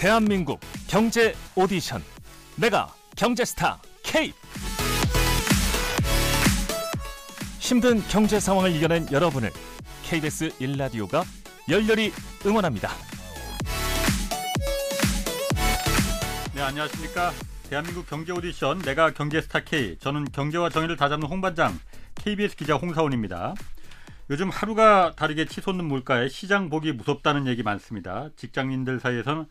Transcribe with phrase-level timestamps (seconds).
[0.00, 0.58] 대한민국
[0.88, 2.02] 경제 오디션
[2.56, 4.32] 내가 경제스타 K
[7.58, 9.50] 힘든 경제 상황을 이겨낸 여러분을
[10.04, 11.22] KBS 1라디오가
[11.68, 12.12] 열렬히
[12.46, 12.88] 응원합니다.
[16.54, 17.32] 네, 안녕하십니까.
[17.68, 19.98] 대한민국 경제 오디션 내가 경제스타 K.
[19.98, 21.78] 저는 경제와 정의를 다잡는 홍반장
[22.14, 23.54] KBS 기자 홍사원입니다.
[24.30, 28.30] 요즘 하루가 다르게 치솟는 물가에 시장 보기 무섭다는 얘기 많습니다.
[28.36, 29.44] 직장인들 사이에서는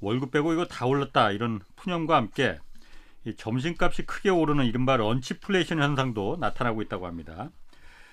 [0.00, 2.58] 월급 빼고 이거 다 올랐다 이런 푸념과 함께
[3.24, 7.50] 이 점심값이 크게 오르는 이른바 런치플레이션 현상도 나타나고 있다고 합니다.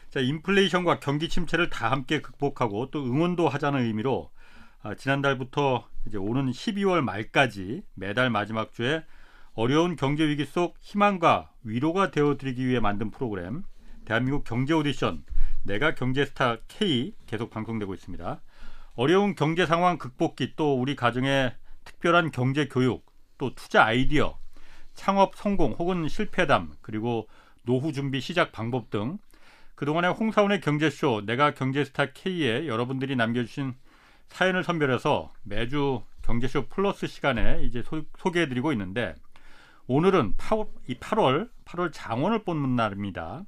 [0.10, 4.32] 자, 인플레이션과 경기 침체를 다 함께 극복하고 또 응원도 하자는 의미로
[4.82, 9.04] 아, 지난달부터 이제 오는 12월 말까지 매달 마지막 주에
[9.54, 13.63] 어려운 경제 위기 속 희망과 위로가 되어드리기 위해 만든 프로그램
[14.05, 15.24] 대한민국 경제 오디션
[15.63, 18.41] 내가 경제스타 K 계속 방송되고 있습니다.
[18.96, 21.54] 어려운 경제 상황 극복기 또 우리 가정의
[21.88, 23.05] 특별한 경제 교육
[23.38, 24.38] 또 투자 아이디어
[24.93, 27.27] 창업 성공 혹은 실패담 그리고
[27.63, 29.18] 노후 준비 시작 방법 등
[29.76, 33.74] 그동안의 홍사원의 경제쇼 내가 경제스타 K에 여러분들이 남겨주신
[34.27, 39.16] 사연을 선별해서 매주 경제쇼 플러스 시간에 이제 소, 개해드리고 있는데
[39.88, 43.44] 오늘은 8월, 이 8월 8월 장원을 뽑는 날입니다.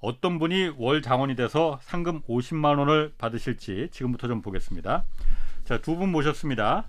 [0.00, 5.04] 어떤 분이 월 장원이 돼서 상금 50만 원을 받으실지 지금부터 좀 보겠습니다.
[5.64, 6.88] 자, 두 분 모셨습니다.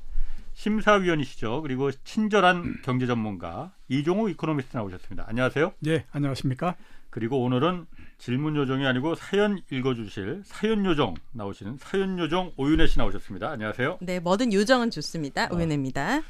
[0.57, 1.61] 심사위원이시죠.
[1.61, 5.25] 그리고 친절한 경제 전문가 이종우 이코노미스트 나오셨습니다.
[5.27, 5.73] 안녕하세요.
[5.79, 6.75] 네, 안녕하십니까?
[7.11, 7.85] 그리고 오늘은
[8.17, 13.51] 질문 요정이 아니고 사연 읽어주실 사연 요정 나오시는 사연 요정 오윤혜 씨 나오셨습니다.
[13.51, 13.99] 안녕하세요.
[14.01, 15.43] 네, 뭐든 요정은 좋습니다.
[15.43, 16.23] 아, 오윤혜입니다.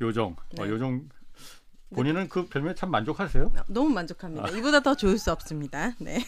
[0.00, 0.62] 요정, 어, 네.
[0.64, 1.08] 어, 요정
[1.94, 3.52] 본인은 그 별명 참 만족하세요?
[3.68, 4.48] 너무 만족합니다.
[4.48, 4.50] 아.
[4.50, 5.92] 이보다 더 좋을 수 없습니다.
[5.98, 6.18] 네.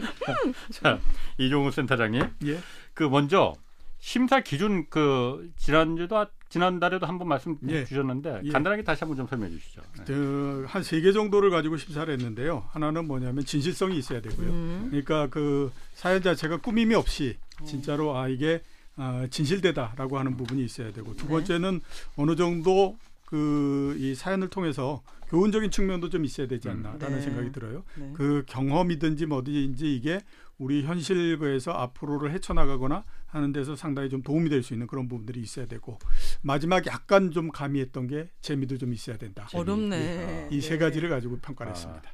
[0.70, 0.98] 자,
[1.38, 2.22] 이종우 센터장님.
[2.46, 2.60] 예.
[2.94, 3.54] 그 먼저
[4.02, 7.84] 심사 기준 그 지난주도 지난달에도 한번 말씀 예.
[7.84, 8.50] 주셨는데 예.
[8.50, 9.80] 간단하게 다시 한번 좀 설명해 주시죠.
[10.04, 10.66] 네.
[10.66, 12.64] 한세 개 정도를 가지고 심사를 했는데요.
[12.72, 14.48] 하나는 뭐냐면 진실성이 있어야 되고요.
[14.48, 14.86] 음.
[14.90, 18.60] 그러니까 그 사연 자체가 꾸밈이 없이 진짜로 아 이게
[18.96, 21.30] 아, 진실되다라고 하는 부분이 있어야 되고 두 네.
[21.30, 21.80] 번째는 네.
[22.16, 27.14] 어느 정도 그 이 사연을 통해서 교훈적인 측면도 좀 있어야 되지 않나라는 음.
[27.14, 27.20] 네.
[27.20, 27.84] 생각이 들어요.
[27.94, 28.12] 네.
[28.14, 30.20] 그 경험이든지 뭐든지 이게
[30.58, 35.66] 우리 현실에서 앞으로를 헤쳐나가거나 하는 데서 상당히 좀 도움이 될 수 있는 그런 부분들이 있어야
[35.66, 35.98] 되고
[36.42, 39.48] 마지막 약간 좀 가미했던 게 재미도 좀 있어야 된다.
[39.54, 40.48] 어렵네.
[40.52, 40.78] 이세 네.
[40.78, 42.12] 가지를 가지고 평가를 아, 했습니다.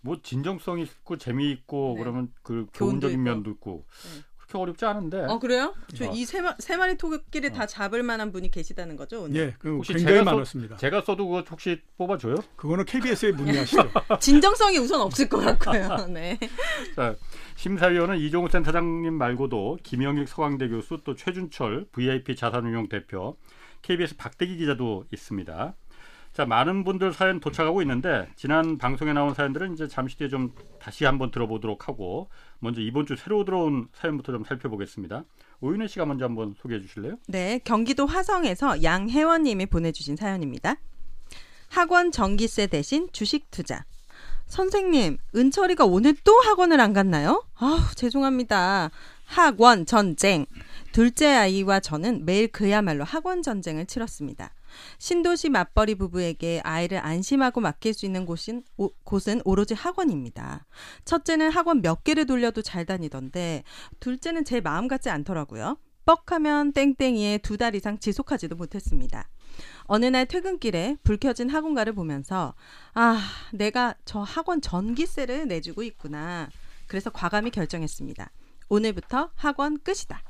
[0.00, 2.02] 뭐 진정성 있고 재미있고 네.
[2.02, 3.84] 그러면 그 교훈적인 면도 있고
[4.14, 4.22] 네.
[4.48, 5.24] 그렇게 어렵지 않은데.
[5.28, 5.74] 어 그래요?
[5.94, 6.54] 저 이세 어.
[6.58, 7.52] 세 마리 토끼를 어.
[7.52, 9.24] 다 잡을 만한 분이 계시다는 거죠?
[9.24, 9.36] 오늘?
[9.36, 10.74] 예, 그 혹시 굉장히 제가 많았습니다.
[10.76, 12.36] 써, 제가 써도 그거 혹시 뽑아줘요?
[12.56, 13.90] 그거는 KBS에 문의하시죠.
[14.18, 16.06] 진정성이 우선 없을 것 같고요.
[16.08, 16.38] 네.
[16.96, 17.14] 자,
[17.56, 23.36] 심사위원은 이종우 센터장님 말고도 김영익 서강대 교수 또 최준철 VIP 자산운용 대표
[23.82, 25.74] KBS 박대기 기자도 있습니다.
[26.38, 31.04] 자 많은 분들 사연 도착하고 있는데 지난 방송에 나온 사연들은 이제 잠시 뒤에 좀 다시
[31.04, 32.28] 한번 들어보도록 하고
[32.60, 35.24] 먼저 이번 주 새로 들어온 사연부터 좀 살펴보겠습니다.
[35.60, 37.16] 오윤혜 씨가 먼저 한번 소개해 주실래요?
[37.26, 40.76] 네, 경기도 화성에서 양혜원 님이 보내주신 사연입니다.
[41.70, 43.84] 학원 전기세 대신 주식 투자.
[44.46, 47.44] 선생님, 은철이가 오늘 또 학원을 안 갔나요?
[47.56, 48.92] 아우, 죄송합니다.
[49.24, 50.46] 학원 전쟁.
[50.92, 54.52] 둘째 아이와 저는 매일 그야말로 학원 전쟁을 치렀습니다.
[54.98, 60.66] 신도시 맞벌이 부부에게 아이를 안심하고 맡길 수 있는 곳은, 오, 곳은 오로지 학원입니다.
[61.04, 63.64] 첫째는 학원 몇 개를 돌려도 잘 다니던데,
[64.00, 65.78] 둘째는 제 마음 같지 않더라고요.
[66.04, 69.28] 뻑하면 땡땡이에 두 달 이상 지속하지도 못했습니다.
[69.84, 72.54] 어느 날 퇴근길에 불 켜진 학원가를 보면서
[72.94, 73.20] 아,
[73.52, 76.48] 내가 저 학원 전기세를 내주고 있구나.
[76.86, 78.30] 그래서 과감히 결정했습니다.
[78.70, 80.22] 오늘부터 학원 끝이다.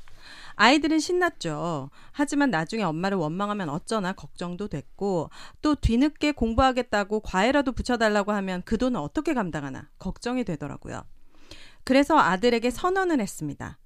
[0.59, 1.89] 아이들은 신났죠.
[2.11, 5.29] 하지만 나중에 엄마를 원망하면 어쩌나 걱정도 됐고
[5.61, 11.03] 또 뒤늦게 공부하겠다고 과외라도 붙여달라고 하면 그 돈은 어떻게 감당하나 걱정이 되더라고요.
[11.85, 13.79] 그래서 아들에게 선언을 했습니다.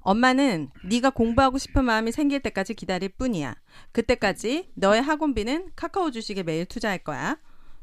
[0.00, 3.54] 엄마는 네가 공부하고 싶은 마음이 생길 때까지 기다릴 뿐이야.
[3.92, 7.38] 그때까지 너의 학원비는 카카오 주식에 매일 투자할 거야.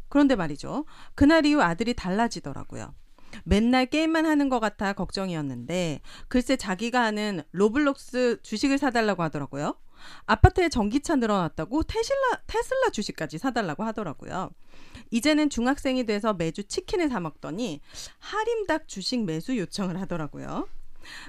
[0.08, 0.86] 그런데 말이죠.
[1.16, 2.94] 그날 이후 아들이 달라지더라고요.
[3.44, 9.76] 맨날 게임만 하는 것 같아 걱정이었는데 글쎄 자기가 하는 로블록스 주식을 사달라고 하더라고요.
[10.26, 14.52] 아파트에 전기차 늘어났다고 테슬라 테슬라 주식까지 사달라고 하더라고요.
[15.12, 17.82] 이제는 중학생이 돼서 매주 치킨을 사 먹더니
[18.20, 20.68] 하림닭 주식 매수 요청을 하더라고요.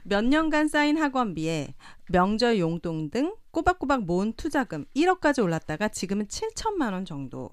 [0.05, 1.75] 몇 년간 쌓인 학원비에
[2.09, 7.51] 명절 용돈 등 꼬박꼬박 모은 투자금 1억까지 올랐다가 지금은 7천만 원 정도.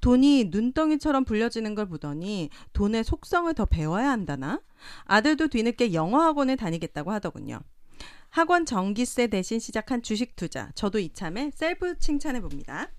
[0.00, 4.60] 돈이 눈덩이처럼 불려지는 걸 보더니 돈의 속성을 더 배워야 한다나?
[5.04, 7.60] 아들도 뒤늦게 영어 학원에 다니겠다고 하더군요.
[8.30, 10.72] 학원 전기세 대신 시작한 주식 투자.
[10.74, 12.90] 저도 이참에 셀프 칭찬해 봅니다.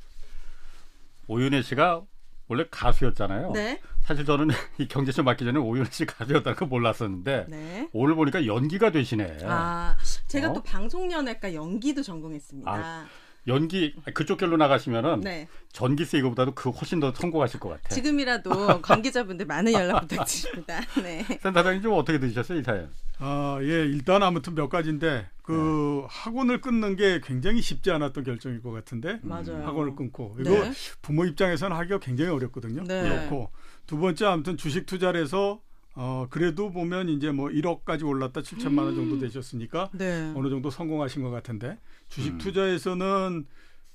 [1.27, 2.06] 오윤혜 씨가
[2.47, 3.51] 원래 가수였잖아요.
[3.53, 3.80] 네.
[4.01, 4.47] 사실 저는
[4.77, 7.89] 이 경제쇼 맡기 전에 오윤혜 씨 가수였다는 거 몰랐었는데 네.
[7.92, 9.39] 오늘 보니까 연기가 되시네.
[9.44, 9.97] 아,
[10.27, 10.53] 제가 어?
[10.53, 12.71] 또 방송연예과 연기도 전공했습니다.
[12.71, 13.07] 아,
[13.47, 15.47] 연기 그쪽 결로 나가시면은 네.
[15.71, 17.89] 전기세 이거보다도 그 훨씬 더 성공하실 것 같아.
[17.89, 18.50] 지금이라도
[18.81, 20.81] 관계자분들 많은 연락 부탁드립니다.
[21.01, 21.24] 네.
[21.41, 22.91] 센터장님 좀 어떻게 드셨어요 이 사연?
[23.19, 26.07] 아, 예, 일단 아무튼 몇 가지인데 그 네.
[26.09, 29.63] 학원을 끊는 게 굉장히 쉽지 않았던 결정일 것 같은데 맞아요.
[29.63, 30.71] 학원을 끊고 이거 네.
[31.01, 32.83] 부모 입장에서는 하기가 굉장히 어렵거든요.
[32.83, 33.03] 네.
[33.03, 33.51] 그렇고
[33.85, 35.62] 두 번째 아무튼 주식 투자를 해서
[35.94, 40.33] 어 그래도 보면 이제 뭐 1억까지 올랐다 7천만 원 정도 되셨으니까 네.
[40.35, 41.77] 어느 정도 성공하신 것 같은데
[42.09, 42.38] 주식 음.
[42.39, 43.45] 투자에서는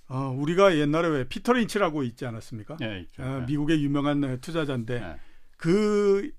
[0.09, 2.77] 어 우리가 옛날에 왜 피터 린치라고 있지 않았습니까?
[2.83, 3.23] 예, 있죠.
[3.23, 3.47] 어, 네.
[3.47, 5.17] 미국의 유명한 어, 투자자인데 네.
[5.57, 6.31] 그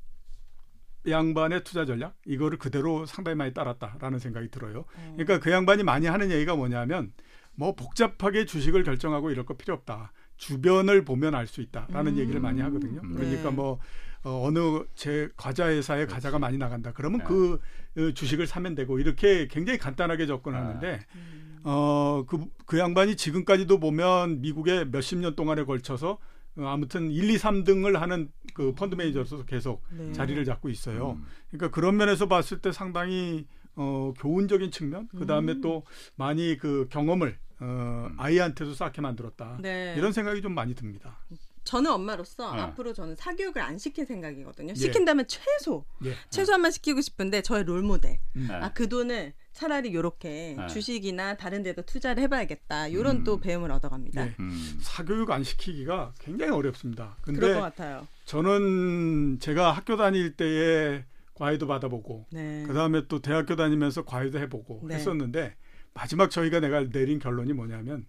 [1.07, 4.85] 양반의 투자 전략 이거를 그대로 상당히 많이 따랐다라는 생각이 들어요.
[5.13, 7.11] 그러니까 그 양반이 많이 하는 얘기가 뭐냐면
[7.55, 10.11] 뭐 복잡하게 주식을 결정하고 이럴 거 필요 없다.
[10.37, 12.17] 주변을 보면 알 수 있다라는 음.
[12.17, 13.01] 얘기를 많이 하거든요.
[13.03, 13.13] 음.
[13.15, 13.55] 그러니까 네.
[13.55, 13.79] 뭐
[14.23, 16.91] 어, 어느 제 과자 회사에 과자가 많이 나간다.
[16.93, 17.25] 그러면 네.
[17.25, 17.59] 그
[17.97, 21.59] 어, 주식을 사면 되고 이렇게 굉장히 간단하게 접근하는데 음.
[21.63, 26.17] 어, 그, 그 양반이 지금까지도 보면 미국에 몇십 년 동안에 걸쳐서 어,
[26.57, 30.11] 아무튼 1, 2, 3등을 하는 그 펀드 매니저로서 계속 네.
[30.11, 31.11] 자리를 잡고 있어요.
[31.11, 31.25] 음.
[31.49, 35.61] 그러니까 그런 면에서 봤을 때 상당히 어, 교훈적인 측면, 그 다음에 음.
[35.61, 38.15] 또 많이 그 경험을 어, 음.
[38.19, 39.59] 아이한테도 쌓게 만들었다.
[39.61, 39.95] 네.
[39.97, 41.19] 이런 생각이 좀 많이 듭니다.
[41.63, 42.61] 저는 엄마로서 네.
[42.61, 44.71] 앞으로 저는 사교육을 안 시킬 생각이거든요.
[44.71, 44.75] 예.
[44.75, 46.15] 시킨다면 최소 예.
[46.31, 48.19] 최소한만 시키고 싶은데 저의 롤 모델.
[48.35, 48.47] 음.
[48.49, 48.55] 네.
[48.55, 50.67] 아그 돈을 차라리 요렇게 네.
[50.67, 52.93] 주식이나 다른 데도 투자를 해봐야겠다.
[52.93, 53.23] 요런 음.
[53.23, 54.27] 또 배움을 얻어갑니다.
[54.27, 54.35] 예.
[54.39, 54.77] 음.
[54.81, 57.17] 사교육 안 시키기가 굉장히 어렵습니다.
[57.21, 58.07] 그럴 것 근데 같아요.
[58.25, 61.03] 저는 제가 학교 다닐 때에
[61.33, 62.63] 과외도 받아보고 네.
[62.67, 64.95] 그 다음에 또 대학교 다니면서 과외도 해보고 네.
[64.95, 65.55] 했었는데
[65.93, 68.05] 마지막 저희가 내가 내린 결론이 뭐냐면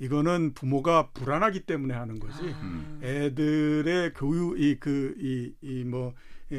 [0.00, 3.00] 이거는 부모가 불안하기 때문에 하는 거지 음.
[3.02, 3.06] 아.
[3.06, 6.14] 애들의 교육 이 그 이 이뭐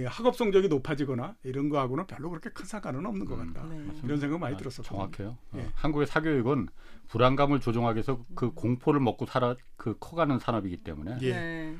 [0.05, 3.53] 학업 성적이 높아지거나 이런 거하고는 별로 그렇게 큰 상관은 없는 것 음.
[3.53, 3.81] 같다 네.
[4.03, 4.83] 이런 생각 많이 아, 들었었어요.
[4.83, 5.37] 정확해요.
[5.51, 5.67] 어, 예.
[5.75, 6.69] 한국의 사교육은
[7.09, 11.33] 불안감을 조종하기 위해서 그 공포를 먹고 살아 그 커가는 산업이기 때문에 예.
[11.33, 11.75] 네.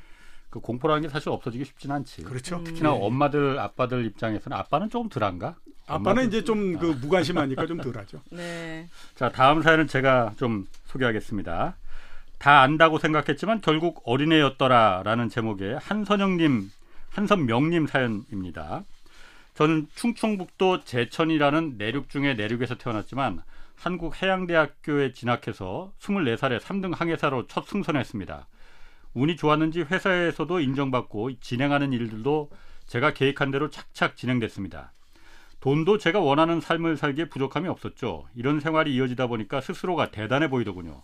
[0.50, 2.24] 그 공포라는 게 사실 없어지기 쉽진 않지.
[2.24, 2.58] 그렇죠.
[2.58, 2.64] 음.
[2.66, 3.00] 특히나 예.
[3.00, 5.56] 엄마들 아빠들 입장에서는 아빠는 조금 덜한가?
[5.88, 8.22] 아빠는 이제 좀그 무관심하니까 좀 덜하죠.
[8.32, 8.88] 네.
[9.16, 11.78] 자 다음 사연은 제가 좀 소개하겠습니다.
[12.38, 16.72] 다 안다고 생각했지만 결국 어린애였더라라는 제목의 한선영님,
[17.12, 18.84] 한선명님 사연입니다.
[19.54, 23.44] 저는 충청북도 제천이라는 내륙 중의 내륙에서 태어났지만
[23.76, 28.48] 한국해양대학교에 진학해서 24살에 3등 항해사로 첫 승선했습니다.
[29.14, 32.50] 운이 좋았는지 회사에서도 인정받고 진행하는 일들도
[32.88, 34.94] 제가 계획한 대로 착착 진행됐습니다.
[35.60, 38.26] 돈도 제가 원하는 삶을 살기에 부족함이 없었죠.
[38.36, 41.04] 이런 생활이 이어지다 보니까 스스로가 대단해 보이더군요.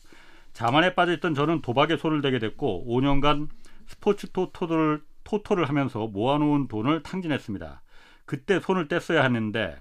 [0.53, 3.49] 자만에 빠져있던 저는 도박에 손을 대게 됐고 5년간
[3.87, 7.81] 스포츠 토토를, 토토를 하면서 모아놓은 돈을 탕진했습니다.
[8.25, 9.77] 그때 손을 뗐어야 했는데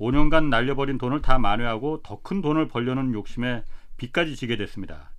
[0.00, 3.62] 5년간 날려버린 돈을 다 만회하고 더 큰 돈을 벌려는 욕심에
[3.98, 5.10] 빚까지 지게 됐습니다.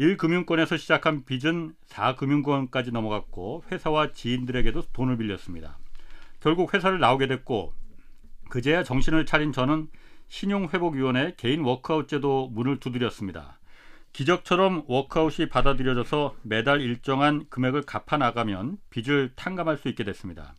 [0.00, 5.78] 1금융권에서 시작한 빚은 4금융권까지 넘어갔고 회사와 지인들에게도 돈을 빌렸습니다.
[6.40, 7.74] 결국 회사를 나오게 됐고
[8.48, 9.88] 그제야 정신을 차린 저는
[10.28, 13.58] 신용회복위원회 개인 워크아웃 제도 문을 두드렸습니다.
[14.12, 20.54] 기적처럼 워크아웃이 받아들여져서 매달 일정한 금액을 갚아 나가면 빚을 탕감할 수 있게 됐습니다.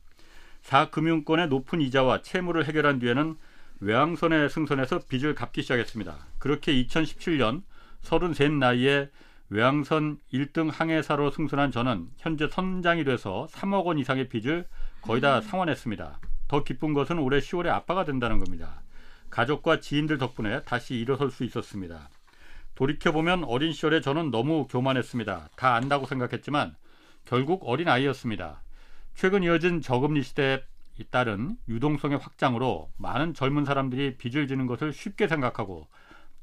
[0.63, 3.37] 4금융권의 높은 이자와 채무를 해결한 뒤에는
[3.81, 6.15] 외항선에 승선해서 빚을 갚기 시작했습니다.
[6.37, 7.63] 그렇게 2017년
[8.01, 9.09] 33 나이에
[9.49, 14.67] 외항선 1등 항해사로 승선한 저는 현재 선장이 돼서 3억 원 이상의 빚을
[15.01, 16.19] 거의 다 상환했습니다.
[16.47, 18.81] 더 기쁜 것은 올해 10월에 아빠가 된다는 겁니다.
[19.29, 22.09] 가족과 지인들 덕분에 다시 일어설 수 있었습니다.
[22.79, 25.49] 돌이켜보면 어린 시절에 저는 너무 교만했습니다.
[25.57, 26.77] 다 안다고 생각했지만
[27.25, 28.61] 결국 어린 아이였습니다.
[29.15, 30.61] 최근 이어진 저금리 시대에
[31.09, 35.87] 따른 유동성의 확장으로 많은 젊은 사람들이 빚을 지는 것을 쉽게 생각하고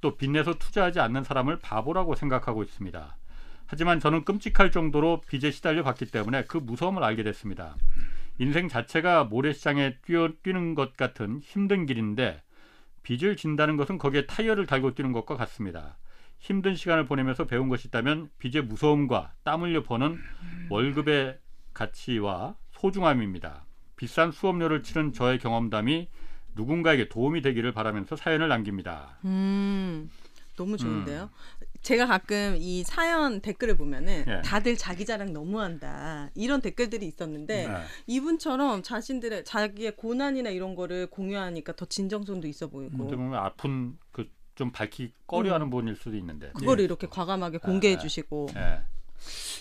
[0.02, 3.16] 또 빚내서 투자하지 않는 사람을 바보라고 생각하고 있습니다.
[3.64, 7.76] 하지만 저는 끔찍할 정도로 빚에 시달려 봤기 때문에 그 무서움을 알게 됐습니다.
[8.38, 12.42] 인생 자체가 모래시장에 뛰어, 뛰는 것 같은 힘든 길인데
[13.04, 15.96] 빚을 진다는 것은 거기에 타이어를 달고 뛰는 것과 같습니다.
[16.38, 20.18] 힘든 시간을 보내면서 배운 것이 있다면 빚의 무서움과 땀 흘려 버는
[20.70, 21.38] 월급의
[21.74, 23.64] 가치와 소중함입니다.
[23.96, 26.08] 비싼 수업료를 치른 저의 경험담이
[26.54, 29.18] 누군가에게 도움이 되기를 바라면서 사연을 남깁니다.
[29.24, 30.08] 음.
[30.56, 31.30] 너무 좋은데요.
[31.82, 34.42] 제가 가끔 이 사연 댓글을 보면은 예.
[34.42, 37.74] 다들 자기 자랑 너무한다 이런 댓글들이 있었는데 네.
[38.06, 44.72] 이분처럼 자신들의 자기의 고난이나 이런 거를 공유하니까 더 진정성도 있어 보이고 보면 아픈 그 좀
[44.72, 46.50] 밝히 꺼려하는 분일 수도 있는데.
[46.54, 46.84] 그거를 예.
[46.84, 48.80] 이렇게 과감하게 공개해 아, 주시고 예.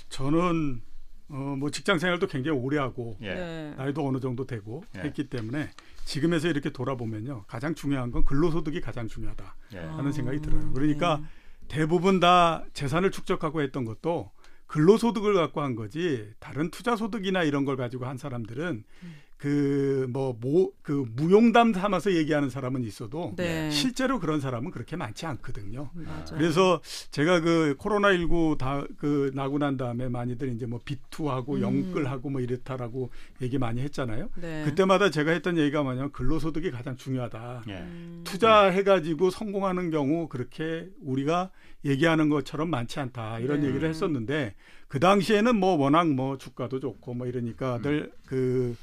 [0.10, 0.82] 저는
[1.28, 3.34] 어, 뭐 직장 생활도 굉장히 오래 하고 예.
[3.34, 3.74] 네.
[3.78, 5.02] 나이도 어느 정도 되고 예.
[5.02, 5.70] 했기 때문에
[6.06, 9.80] 지금에서 이렇게 돌아보면요 가장 중요한 건 근로소득이 가장 중요하다 예.
[9.80, 10.74] 하는 생각이 아, 들어요.
[10.74, 11.28] 그러니까 네.
[11.68, 14.32] 대부분 다 재산을 축적하고 했던 것도
[14.68, 19.16] 근로소득을 갖고 한 거지 다른 투자소득이나 이런 걸 가지고 한 사람들은 음.
[19.38, 23.70] 그뭐모그 무용담 삼아서 얘기하는 사람은 있어도 네.
[23.72, 25.90] 실제로 그런 사람은 그렇게 많지 않거든요.
[25.94, 26.26] 맞아요.
[26.32, 31.62] 그래서 제가 그 코로나 19 다 그 나고 난 다음에 많이들 이제 뭐 비투하고 음.
[31.62, 33.10] 영끌하고 뭐 이렇다라고
[33.42, 34.30] 얘기 많이 했잖아요.
[34.36, 34.64] 네.
[34.66, 37.64] 그때마다 제가 했던 얘기가 뭐냐면 근로소득이 가장 중요하다.
[37.68, 37.74] 예.
[37.74, 38.22] 음.
[38.24, 41.52] 투자해가지고 성공하는 경우 그렇게 우리가
[41.84, 43.68] 얘기하는 것처럼 많지 않다 이런 네.
[43.68, 44.56] 얘기를 했었는데
[44.88, 48.76] 그 당시에는 뭐 워낙 뭐 주가도 좋고 뭐 이러니까들 그이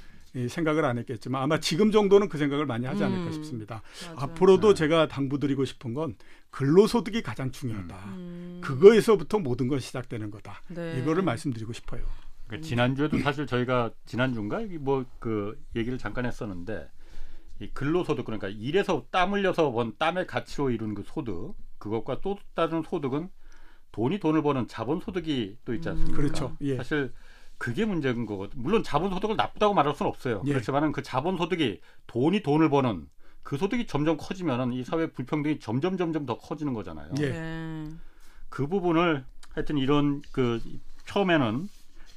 [0.48, 3.32] 생각을 안 했겠지만 아마 지금 정도는 그 생각을 많이 하지 않을까 음.
[3.32, 3.82] 싶습니다.
[4.06, 4.16] 맞아요.
[4.18, 4.74] 앞으로도 네.
[4.74, 6.16] 제가 당부드리고 싶은 건
[6.50, 7.96] 근로소득이 가장 중요하다.
[8.16, 8.60] 음.
[8.62, 10.62] 그거에서부터 모든 것이 시작되는 거다.
[10.68, 10.98] 네.
[11.00, 12.02] 이거를 말씀드리고 싶어요.
[12.48, 16.90] 그 지난주에도 사실 저희가 지난주인가 뭐 그 얘기를 잠깐 했었는데
[17.60, 22.82] 이 근로소득 그러니까 일해서 땀 흘려서 번 땀의 가치로 이룬 그 소득 그것과 또 다른
[22.82, 23.30] 소득은
[23.92, 26.16] 돈이 돈을 버는 자본소득이 또 있지 않습니까?
[26.16, 26.56] 그렇죠.
[26.62, 26.76] 예.
[26.76, 27.12] 사실
[27.62, 28.60] 그게 문제인 거거든.
[28.60, 30.42] 물론 자본소득을 나쁘다고 말할 수는 없어요.
[30.46, 30.50] 예.
[30.50, 33.06] 그렇지만은 그 자본소득이 돈이 돈을 버는
[33.44, 37.12] 그 소득이 점점 커지면은 이 사회 불평등이 점점 점점 더 커지는 거잖아요.
[37.20, 37.30] 예.
[37.30, 37.88] 네.
[38.48, 40.60] 그 부분을 하여튼 이런 그
[41.06, 41.68] 처음에는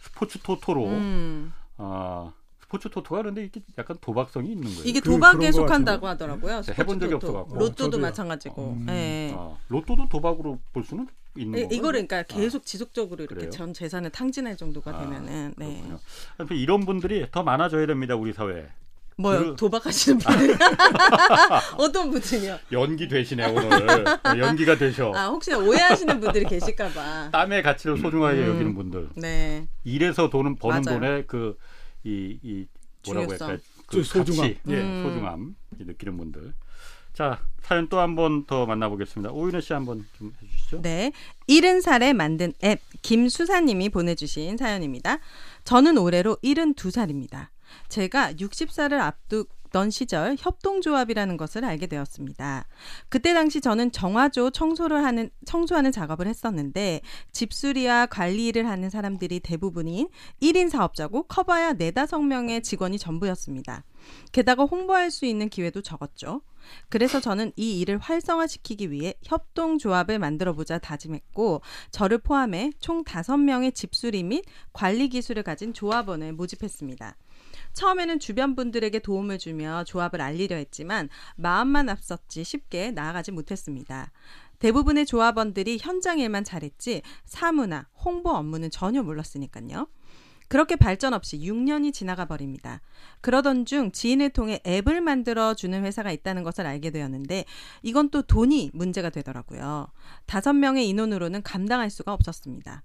[0.02, 1.54] 스포츠 토토로 음.
[1.78, 2.34] 아
[2.66, 4.82] 스포츠 토토가 그런데 이게 약간 도박성이 있는 거예요.
[4.86, 6.62] 이게 그- 도박에 속한다고 하더라고요.
[6.64, 7.14] 제가 해본 적이.
[7.14, 7.56] 없어갖고.
[7.56, 8.02] 로또도 저도요.
[8.02, 8.74] 마찬가지고.
[8.80, 8.86] 음.
[8.88, 9.34] 네.
[9.38, 11.08] 아, 로또도 도박으로 볼 수는
[11.38, 11.68] 있는 이- 거예요.
[11.80, 13.50] 이거를 그러니까 계속 지속적으로 이렇게 그래요?
[13.52, 15.84] 전 재산을 탕진할 정도가 아, 되면은 네.
[16.38, 16.60] 그렇군요.
[16.60, 18.66] 이런 분들이 더 많아져야 됩니다 우리 사회에.
[19.18, 19.52] 뭐요?
[19.52, 20.58] 그- 도박하시는 분들
[21.78, 22.58] 어떤 분들이요?
[22.74, 25.14] 연기 되시네 오늘 어, 연기가 되셔.
[25.16, 27.30] 아 혹시 오해하시는 분들이 계실까봐.
[27.32, 28.50] 땀의 가치를 소중하게 음.
[28.50, 29.10] 여기는 분들.
[29.16, 29.68] 네.
[29.86, 31.00] 일에서 돈은 버는 맞아요.
[31.00, 31.58] 돈의 그
[32.06, 32.66] 이 이
[33.06, 33.50] 뭐라고 중요성.
[33.50, 34.48] 할까 그저 소중함.
[34.54, 35.04] 가치, 예, 음.
[35.04, 36.54] 소중함 느끼는 분들.
[37.14, 39.32] 자 사연 또 한 번 더 만나보겠습니다.
[39.32, 40.82] 오윤혜 씨 한 번 좀 해주시죠.
[40.82, 41.12] 네.
[41.48, 45.20] 일흔 살에 만든 앱 김수사님이 보내주신 사연입니다.
[45.64, 47.48] 저는 올해로 72살입니다.
[47.90, 49.46] 제가 60살을 앞두
[49.76, 52.66] 던 시절 협동조합이라는 것을 알게 되었습니다.
[53.10, 57.02] 그때 당시 저는 정화조 청소를 하는 청소하는 작업을 했었는데
[57.34, 60.08] 집수리와 관리 일을 하는 사람들이 대부분인
[60.42, 63.84] 1인 사업자고 커봐야 4, 5명의 직원이 전부였습니다.
[64.32, 66.42] 게다가 홍보할 수 있는 기회도 적었죠.
[66.88, 71.60] 그래서 저는 이 일을 활성화시키기 위해 협동조합을 만들어보자 다짐했고
[71.92, 77.18] 저를 포함해 총 5명의 집수리 및 관리 기술을 가진 조합원을 모집했습니다.
[77.76, 84.12] 처음에는 주변 분들에게 도움을 주며 조합을 알리려 했지만 마음만 앞섰지 쉽게 나아가지 못했습니다.
[84.60, 89.88] 대부분의 조합원들이 현장 일만 잘했지 사무나 홍보 업무는 전혀 몰랐으니까요.
[90.48, 92.82] 그렇게 발전 없이 6년이 지나가 버립니다.
[93.22, 97.46] 그러던 중 지인을 통해 앱을 만들어 주는 회사가 있다는 것을 알게 되었는데
[97.82, 99.88] 이건 또 돈이 문제가 되더라고요.
[100.26, 102.84] 다섯 명의 인원으로는 감당할 수가 없었습니다.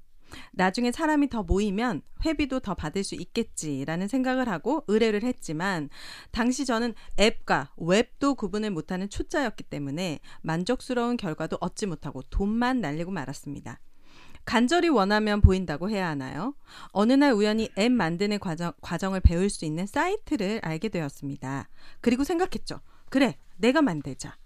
[0.53, 5.89] 나중에 사람이 더 모이면 회비도 더 받을 수 있겠지라는 생각을 하고 의뢰를 했지만
[6.31, 13.81] 당시 저는 앱과 웹도 구분을 못하는 초짜였기 때문에 만족스러운 결과도 얻지 못하고 돈만 날리고 말았습니다.
[14.45, 16.55] 간절히 원하면 보인다고 해야 하나요?
[16.89, 21.69] 어느 날 우연히 앱 만드는 과정, 과정을 배울 수 있는 사이트를 알게 되었습니다.
[22.01, 22.81] 그리고 생각했죠.
[23.11, 24.37] 그래, 내가 만들자.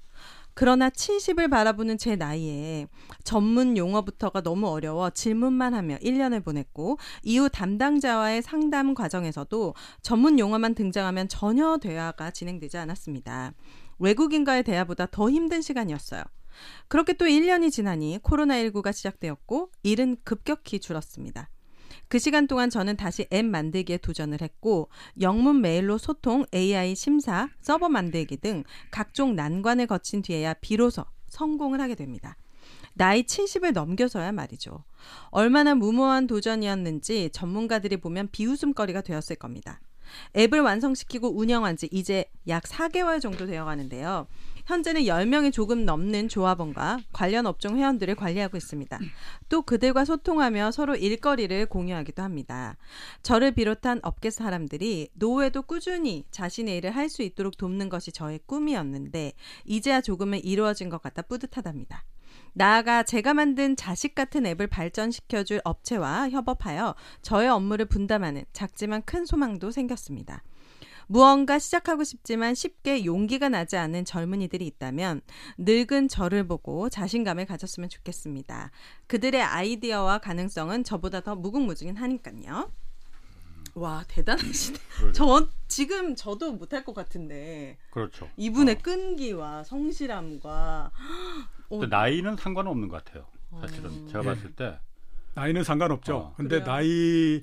[0.54, 2.86] 그러나 70을 바라보는 제 나이에
[3.24, 11.28] 전문 용어부터가 너무 어려워 질문만 하며 1년을 보냈고 이후 담당자와의 상담 과정에서도 전문 용어만 등장하면
[11.28, 13.52] 전혀 대화가 진행되지 않았습니다.
[13.98, 16.22] 외국인과의 대화보다 더 힘든 시간이었어요.
[16.88, 21.50] 그렇게 또 1년이 지나니 코로나19가 시작되었고 일은 급격히 줄었습니다.
[22.08, 24.88] 그 시간 동안 저는 다시 앱 만들기에 도전을 했고
[25.20, 31.94] 영문 메일로 소통, AI 심사, 서버 만들기 등 각종 난관을 거친 뒤에야 비로소 성공을 하게
[31.94, 32.36] 됩니다.
[32.94, 34.84] 나이 70을 넘겨서야 말이죠.
[35.30, 39.80] 얼마나 무모한 도전이었는지 전문가들이 보면 비웃음거리가 되었을 겁니다.
[40.36, 44.26] 앱을 완성시키고 운영한 지 이제 약 4개월 정도 되어 가는데요.
[44.66, 48.98] 현재는 10명이 조금 넘는 조합원과 관련 업종 회원들을 관리하고 있습니다.
[49.48, 52.76] 또 그들과 소통하며 서로 일거리를 공유하기도 합니다.
[53.22, 59.34] 저를 비롯한 업계 사람들이 노후에도 꾸준히 자신의 일을 할 수 있도록 돕는 것이 저의 꿈이었는데
[59.66, 62.02] 이제야 조금은 이루어진 것 같아 뿌듯하답니다.
[62.54, 69.70] 나아가 제가 만든 자식 같은 앱을 발전시켜줄 업체와 협업하여 저의 업무를 분담하는 작지만 큰 소망도
[69.70, 70.42] 생겼습니다.
[71.06, 75.20] 무언가 시작하고 싶지만 쉽게 용기가 나지 않는 젊은이들이 있다면
[75.58, 78.70] 늙은 저를 보고 자신감을 가졌으면 좋겠습니다.
[79.06, 82.70] 그들의 아이디어와 가능성은 저보다 더 무궁무진한 하니까요.
[83.74, 84.78] 와 대단하시네.
[85.14, 88.28] 저 지금 저도 못할 것 같은데 그렇죠.
[88.36, 88.78] 이분의 어.
[88.82, 90.92] 끈기와 성실함과
[91.70, 93.26] 어, 나이는 상관없는 것 같아요.
[93.60, 94.06] 사실은 어.
[94.06, 94.24] 제가 예.
[94.24, 94.78] 봤을 때
[95.34, 96.16] 나이는 상관없죠.
[96.16, 96.34] 어.
[96.36, 97.42] 근데 그래요?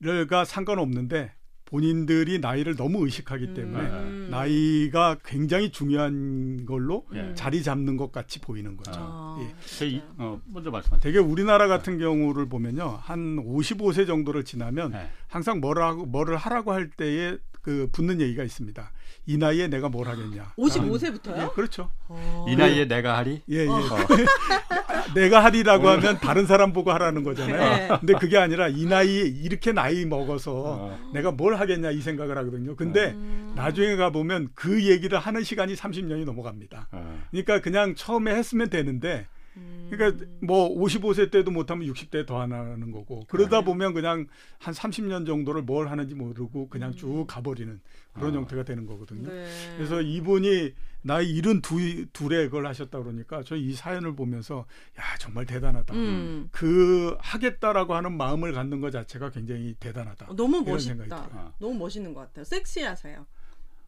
[0.00, 1.32] 나이가 상관없는데
[1.72, 4.28] 본인들이 나이를 너무 의식하기 때문에 음.
[4.30, 7.32] 나이가 굉장히 중요한 걸로 예.
[7.34, 8.92] 자리 잡는 것 같이 보이는 거죠.
[8.94, 9.54] 아, 예.
[9.64, 11.00] 제 이, 어, 먼저 말씀하세요.
[11.00, 12.98] 되게 우리나라 같은 경우를 보면요.
[13.00, 15.08] 한 55세 정도를 지나면 네.
[15.28, 18.92] 항상 뭐라고 뭐를 하라고 할 때에 그 붙는 얘기가 있습니다.
[19.26, 20.54] 이 나이에 내가 뭘 하겠냐.
[20.58, 21.42] 55세부터요?
[21.42, 21.90] 예, 그렇죠.
[22.08, 22.44] 아.
[22.48, 23.40] 이 나이에 내가 하리?
[23.48, 23.68] 예, 예.
[23.68, 23.78] 어.
[25.14, 27.58] 내가 하리라고 하면 다른 사람 보고 하라는 거잖아요.
[27.58, 27.88] 네.
[28.00, 31.10] 근데 그게 아니라 이 나이에 이렇게 나이 먹어서 어.
[31.14, 32.74] 내가 뭘 하겠냐 이 생각을 하거든요.
[32.74, 33.52] 근데 음.
[33.54, 36.88] 나중에 가 보면 그 얘기를 하는 시간이 30년이 넘어갑니다.
[36.90, 37.22] 어.
[37.30, 39.41] 그러니까 그냥 처음에 했으면 되는데 음.
[39.90, 43.64] 그러니까 뭐 55세 때도 못하면 60대 더 하는 거고 그러다 네.
[43.66, 44.26] 보면 그냥
[44.58, 47.80] 한 30년 정도를 뭘 하는지 모르고 그냥 쭉 가버리는
[48.14, 48.38] 그런 어.
[48.38, 49.28] 형태가 되는 거거든요.
[49.28, 49.46] 네.
[49.76, 54.64] 그래서 이분이 나이 일흔 두, 둘에 그걸 하셨다 그러니까 저 이 사연을 보면서
[54.98, 55.94] 야 정말 대단하다.
[55.94, 56.48] 음.
[56.50, 60.26] 그 하겠다라고 하는 마음을 갖는 것 자체가 굉장히 대단하다.
[60.30, 61.28] 어, 너무 멋있다.
[61.32, 61.52] 어.
[61.58, 62.44] 너무 멋있는 것 같아요.
[62.44, 63.26] 섹시하세요.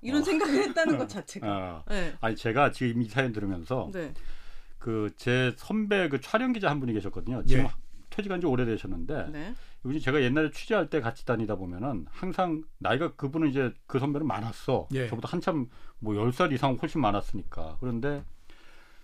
[0.02, 0.24] 이런 어.
[0.24, 1.48] 생각을 했다는 것 자체가.
[1.48, 1.84] 어.
[1.88, 2.14] 네.
[2.20, 4.12] 아니 제가 지금 이 사연 들으면서 네.
[4.84, 7.42] 그 제 선배 그 촬영 기자 한 분이 계셨거든요.
[7.46, 7.68] 지금 예.
[8.10, 9.54] 퇴직한 지 오래되셨는데 네.
[9.80, 14.88] 이분이 제가 옛날에 취재할 때 같이 다니다 보면은 항상 나이가 그분은 이제 그 선배는 많았어.
[14.92, 15.08] 예.
[15.08, 15.68] 저보다 한참
[16.00, 17.78] 뭐 10살 이상 훨씬 많았으니까.
[17.80, 18.24] 그런데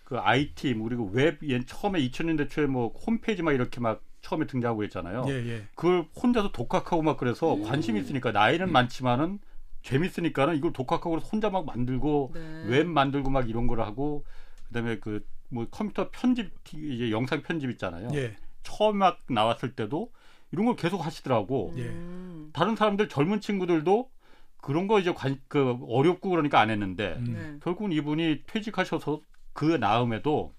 [0.04, 4.84] 그 IT 뭐 그리고 웹옛 처음에 2000년대 초에 뭐 홈페이지 막 이렇게 막 처음에 등장하고
[4.84, 5.24] 했잖아요.
[5.28, 5.64] 예, 예.
[5.74, 7.62] 그걸 혼자서 독학하고 막 그래서 음.
[7.62, 9.38] 관심 있으니까 나이는 많지만은
[9.80, 12.64] 재밌으니까는 이걸 독학하고 혼자 막 만들고 네.
[12.66, 14.26] 웹 만들고 막 이런 걸 하고
[14.68, 18.08] 그다음에 그 뭐 컴퓨터 편집 이제 영상 편집 있잖아요.
[18.14, 18.36] 예.
[18.62, 20.10] 처음 막 나왔을 때도
[20.52, 21.74] 이런 걸 계속 하시더라고.
[21.76, 21.82] 예.
[21.82, 22.50] 음.
[22.52, 24.10] 다른 사람들 젊은 친구들도
[24.58, 27.24] 그런 거 이제 관, 그 어렵고 그러니까 안 했는데 음.
[27.32, 27.58] 네.
[27.62, 29.20] 결국은 이분이 퇴직하셔서
[29.52, 30.54] 그 나음에도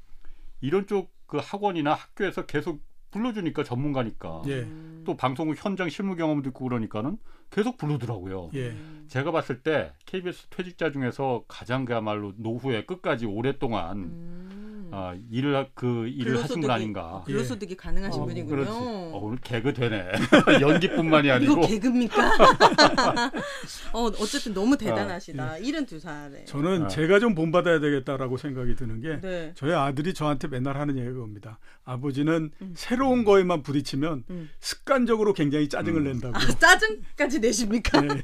[0.61, 4.59] 이런 쪽 그 학원이나 학교에서 계속 불러주니까 전문가니까 예.
[4.63, 5.03] 음.
[5.05, 7.17] 또 방송 현장 실무 경험도 있고 그러니까는
[7.49, 8.49] 계속 부르더라고요.
[8.53, 8.71] 예.
[8.71, 9.05] 음.
[9.07, 14.80] 제가 봤을 때 KBS 퇴직자 중에서 가장 그야말로 노후에 끝까지 오랫동안 음.
[14.91, 17.23] 아, 일을 하- 그 일을 하신 분 근로소득이- 아닌가.
[17.25, 18.49] 근로소득이 가능하신 어, 분이군요.
[18.55, 18.71] 그렇지.
[18.71, 20.05] 어, 오늘 개그 되네.
[20.61, 21.51] 연기뿐만이 아니고.
[21.53, 22.31] 이거 개그입니까?
[23.93, 25.57] 어, 어쨌든 너무 대단하시다.
[25.57, 26.45] 72살에.
[26.45, 26.87] 저는 아.
[26.87, 29.51] 제가 좀 본받아야 되겠다라고 생각이 드는 게 네.
[29.55, 31.59] 저희 아들이 저한테 맨날 하는 얘기가 겁니다.
[31.83, 32.73] 아버지는 음.
[32.75, 34.49] 새로운 거에만 부딪히면 음.
[34.59, 36.05] 습관적으로 굉장히 짜증을 음.
[36.05, 36.35] 낸다고.
[36.37, 38.01] 아, 짜증까지 내십니까?
[38.01, 38.21] 네.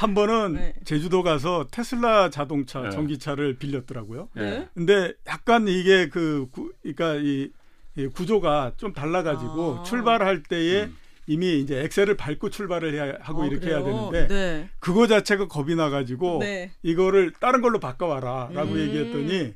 [0.00, 0.74] 한 번은 네.
[0.84, 2.90] 제주도 가서 테슬라 자동차 네.
[2.90, 4.28] 전기차를 빌렸더라고요.
[4.36, 4.40] 예.
[4.40, 4.68] 네.
[4.74, 7.50] 근데 약간 이게 그 구, 그러니까 이,
[7.96, 9.82] 이 구조가 좀 달라가지고 아.
[9.82, 10.96] 출발할 때에 음.
[11.26, 14.10] 이미 이제 엑셀을 밟고 출발을 해야 하고 어, 이렇게 해야 그래요?
[14.12, 14.68] 되는데 네.
[14.78, 16.70] 그거 자체가 겁이 나가지고 네.
[16.82, 18.78] 이거를 다른 걸로 바꿔와라라고 음.
[18.78, 19.54] 얘기했더니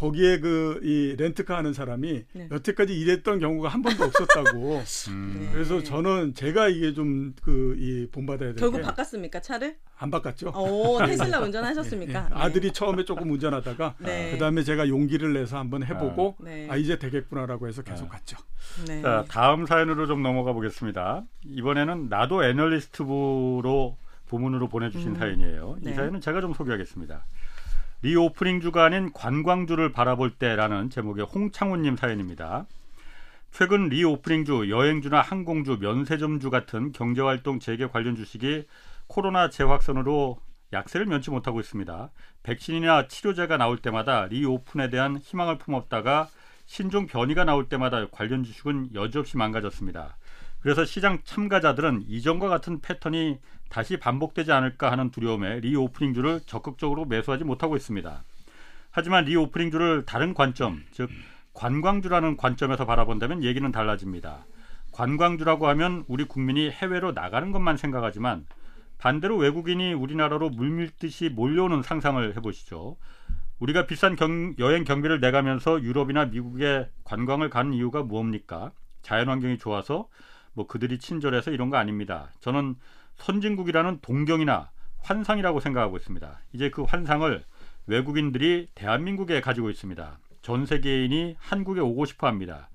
[0.00, 2.48] 거기에 그 이 렌트카 하는 사람이 네.
[2.50, 4.80] 여태까지 일했던 경우가 한 번도 없었다고.
[5.10, 5.38] 음.
[5.42, 5.48] 네.
[5.52, 9.76] 그래서 저는 제가 이게 좀 그 이 본받아야 결국 될게안 바꿨습니까 차를?
[10.10, 10.52] 바꿨죠.
[10.56, 12.30] 오 테슬라 예, 운전하셨습니까?
[12.30, 12.34] 예.
[12.34, 14.30] 아들이 처음에 조금 운전하다가 네.
[14.32, 16.66] 그다음에 제가 용기를 내서 한번 해보고 네.
[16.70, 18.16] 아 이제 되겠구나라고 해서 계속 아.
[18.16, 18.38] 갔죠.
[18.86, 19.02] 네.
[19.02, 21.24] 자, 다음 사연으로 좀 넘어가 보겠습니다.
[21.44, 25.16] 이번에는 나도 애널리스트부로 부문으로 보내주신 음.
[25.16, 25.76] 사연이에요.
[25.82, 25.94] 이 네.
[25.94, 27.26] 사연은 제가 좀 소개하겠습니다.
[28.02, 32.66] reopening 아닌 관광주를 바라볼 때라는 제목의 홍창훈님 사연입니다.
[33.50, 38.66] 최근 reopening주, 여행주나 항공주, 면세점주 같은 경제활동 재개 관련 주식이
[39.06, 40.38] 코로나 재확산으로
[40.72, 42.10] 약세를 면치 못하고 있습니다.
[42.42, 46.28] 백신이나 치료제가 나올 때마다 reopen에 대한 희망을 품었다가
[46.64, 50.16] 신종 변이가 나올 때마다 관련 주식은 여지없이 망가졌습니다.
[50.60, 53.38] 그래서 시장 참가자들은 이전과 같은 패턴이
[53.70, 58.24] 다시 반복되지 않을까 하는 두려움에 reopening주를 적극적으로 매수하지 못하고 있습니다.
[58.90, 61.08] 하지만 reopening주를 다른 관점, 즉
[61.54, 64.44] 관광주라는 관점에서 바라본다면 얘기는 달라집니다.
[64.92, 68.44] 관광주라고 하면 우리 국민이 해외로 나가는 것만 생각하지만
[68.98, 72.96] 반대로 외국인이 우리나라로 물밀듯이 몰려오는 상상을 해보시죠.
[73.60, 78.72] 우리가 비싼 경- 여행 경비를 내가면서 유럽이나 미국에 관광을 가는 이유가 무엇입니까?
[79.02, 80.08] 자연환경이 좋아서
[80.60, 82.30] 뭐 그들이 친절해서 이런 거 아닙니다.
[82.40, 82.74] 저는
[83.16, 86.38] 선진국이라는 동경이나 환상이라고 생각하고 있습니다.
[86.52, 87.42] 이제 그 환상을
[87.86, 90.18] 외국인들이 대한민국에 가지고 있습니다.
[90.42, 92.68] 전 세계인이 한국에 오고 싶어 합니다.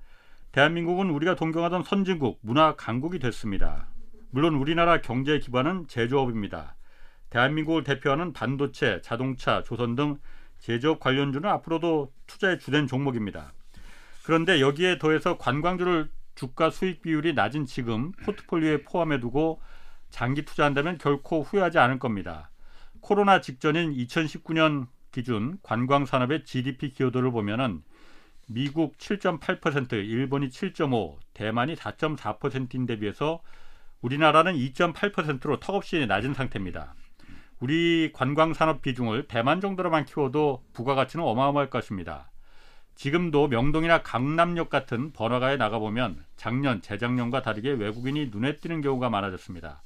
[0.50, 3.86] 대한민국은 우리가 동경하던 선진국, 문화 강국이 됐습니다.
[4.30, 6.74] 물론 우리나라 경제 기반은 제조업입니다.
[7.30, 10.16] 대한민국을 대표하는 반도체, 자동차, 조선 등
[10.58, 13.52] 제조업 관련주는 앞으로도 투자의 주된 종목입니다.
[14.24, 19.60] 그런데 여기에 더해서 관광주를 주가 수익 비율이 낮은 지금 포트폴리오에 포함해 두고
[20.10, 22.50] 장기 투자한다면 결코 후회하지 않을 겁니다.
[23.00, 27.82] 코로나 직전인 2019년 기준 관광 산업의 GDP 기여도를 보면은
[28.48, 33.40] 미국 7.8%, 일본이 7.5, 대만이 4.4%인데 비해서
[34.00, 36.94] 우리나라는 2.8%로 턱없이 낮은 상태입니다.
[37.58, 42.30] 우리 관광 산업 비중을 대만 정도로만 키워도 부가가치는 어마어마할 것입니다.
[42.96, 49.82] 지금도 명동이나 강남역 같은 번화가에 나가보면 작년, 재작년과 다르게 외국인이 눈에 띄는 경우가 많아졌습니다.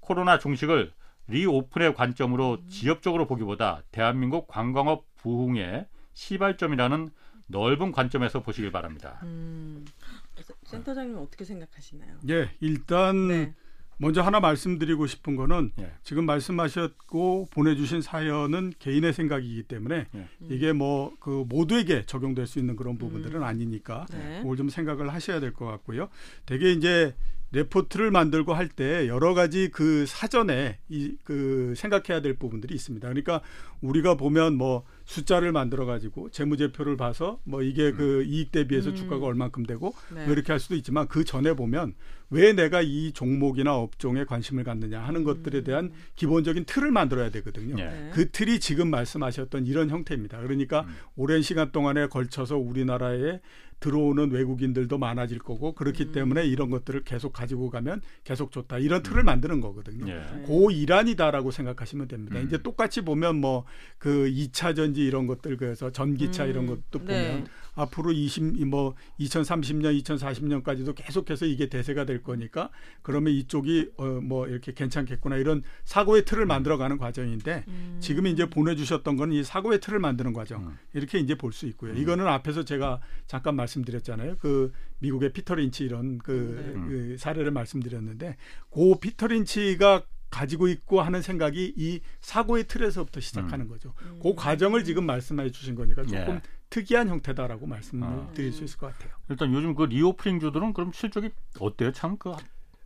[0.00, 0.92] 코로나 종식을
[1.28, 7.10] 리오픈의 관점으로 지역적으로 보기보다 대한민국 관광업 부흥의 시발점이라는
[7.46, 9.20] 넓은 관점에서 보시길 바랍니다.
[9.22, 9.84] 음,
[10.64, 12.18] 센터장님 어떻게 생각하시나요?
[12.30, 13.54] 예, 일단 네.
[14.00, 15.92] 먼저 하나 말씀드리고 싶은 거는 예.
[16.02, 20.28] 지금 말씀하셨고 보내주신 사연은 개인의 생각이기 때문에 예.
[20.48, 24.40] 이게 뭐 그 모두에게 적용될 수 있는 그런 부분들은 아니니까 네.
[24.42, 26.08] 그걸 좀 생각을 하셔야 될 것 같고요.
[26.46, 27.14] 되게 이제
[27.52, 33.06] 레포트를 만들고 할 때 여러 가지 그 사전에 이 그 생각해야 될 부분들이 있습니다.
[33.08, 33.40] 그러니까
[33.80, 38.94] 우리가 보면 뭐 숫자를 만들어 가지고 재무제표를 봐서 뭐 이게 그 이익 대비해서 음.
[38.94, 40.24] 주가가 얼만큼 되고 네.
[40.24, 41.94] 뭐 이렇게 할 수도 있지만 그 전에 보면
[42.30, 47.74] 왜 내가 이 종목이나 업종에 관심을 갖느냐 하는 것들에 대한 기본적인 틀을 만들어야 되거든요.
[47.80, 47.86] 예.
[47.86, 48.10] 네.
[48.14, 50.40] 그 틀이 지금 말씀하셨던 이런 형태입니다.
[50.42, 50.94] 그러니까 음.
[51.16, 53.40] 오랜 시간 동안에 걸쳐서 우리나라에
[53.80, 56.12] 들어오는 외국인들도 많아질 거고 그렇기 음.
[56.12, 58.78] 때문에 이런 것들을 계속 가지고 가면 계속 좋다.
[58.78, 60.06] 이런 틀을 만드는 거거든요.
[60.06, 60.16] 예.
[60.18, 60.42] 네.
[60.42, 62.38] 고 일환이다라고 생각하시면 됩니다.
[62.38, 62.46] 음.
[62.46, 63.64] 이제 똑같이 보면 뭐
[64.00, 66.50] 그 2차 전지 이런 것들 그래서 전기차 음.
[66.50, 67.28] 이런 것도 네.
[67.30, 72.68] 보면 앞으로 20, 뭐 2030년, 2040년까지도 계속해서 이게 대세가 될 거니까
[73.02, 77.96] 그러면 이쪽이 어, 뭐 이렇게 괜찮겠구나 이런 사고의 틀을 만들어가는 과정인데 음.
[78.00, 80.78] 지금 이제 보내주셨던 건 이 사고의 틀을 만드는 과정 음.
[80.92, 81.94] 이렇게 이제 볼 수 있고요.
[81.94, 84.36] 이거는 앞에서 제가 잠깐 말씀드렸잖아요.
[84.40, 86.88] 그 미국의 피터 린치 이런 그, 네.
[86.88, 88.36] 그 사례를 말씀드렸는데
[88.70, 93.92] 그 피터 린치가 가지고 있고 하는 생각이 이 사고의 틀에서부터 시작하는 거죠.
[94.02, 94.20] 음.
[94.22, 96.42] 그 과정을 지금 말씀해 주신 거니까 조금 예.
[96.70, 98.30] 특이한 형태다라고 말씀을 아.
[98.32, 99.12] 드릴 수 있을 것 같아요.
[99.28, 101.92] 일단 요즘 그 reopening 주들은 그럼 실적이 어때요?
[101.92, 102.32] 참그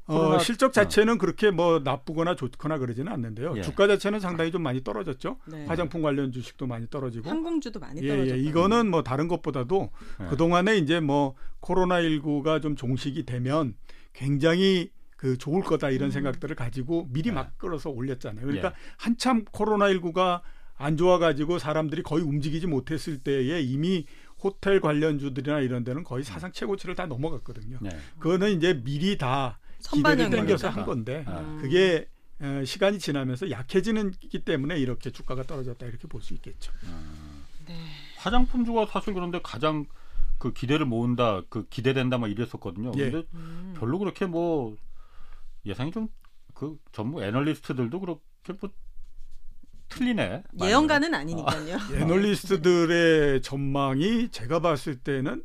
[0.07, 3.55] 어, 실적 자체는 그렇게 뭐 나쁘거나 좋거나 그러지는 않는데요.
[3.57, 3.63] 예.
[3.63, 5.39] 주가 자체는 상당히 좀 많이 떨어졌죠.
[5.47, 5.65] 네.
[5.67, 7.29] 화장품 관련 주식도 많이 떨어지고.
[7.29, 8.37] 항공주도 많이 예, 떨어졌다.
[8.37, 8.41] 예.
[8.41, 9.91] 이거는 뭐 다른 것보다도
[10.23, 10.27] 예.
[10.27, 13.75] 그동안에 이제 뭐 코로나 19가 좀 종식이 되면
[14.13, 14.91] 굉장히
[15.25, 16.11] 그 좋을 거다 이런 음.
[16.11, 17.37] 생각들을 가지고 미리 네.
[17.37, 18.45] 막 끌어서 올렸잖아요.
[18.45, 18.73] 그러니까 예.
[18.99, 20.43] 한참 코로나 19가
[20.77, 24.05] 안 좋아 가지고 사람들이 거의 움직이지 못했을 때에 이미
[24.43, 27.79] 호텔 관련주들이나 이런 데는 거의 사상 최고치를 다 넘어갔거든요.
[27.81, 27.89] 네.
[28.19, 29.59] 그거는 이제 미리 다
[29.95, 30.69] 기대를 땡겨서.
[30.69, 31.39] 한 건데 아.
[31.39, 31.59] 음.
[31.63, 32.07] 그게
[32.41, 36.71] 어, 시간이 지나면서 약해지는 기 때문에 이렇게 주가가 떨어졌다 이렇게 볼 수 있겠죠.
[37.67, 37.75] 네.
[38.19, 39.87] 화장품주가 사실 그런데 가장
[40.37, 42.93] 그 기대를 모은다, 그 기대된다 막 이랬었거든요.
[42.97, 43.11] 예.
[43.11, 43.75] 근데 음.
[43.79, 44.77] 별로 그렇게 뭐
[45.67, 46.09] 예상이 좀
[46.55, 48.71] 그 전부 애널리스트들도 그렇게 뭐
[49.89, 50.45] 틀리네.
[50.63, 51.77] 예언가는 아니니까요.
[51.95, 55.45] 애널리스트들의 전망이 제가 봤을 때는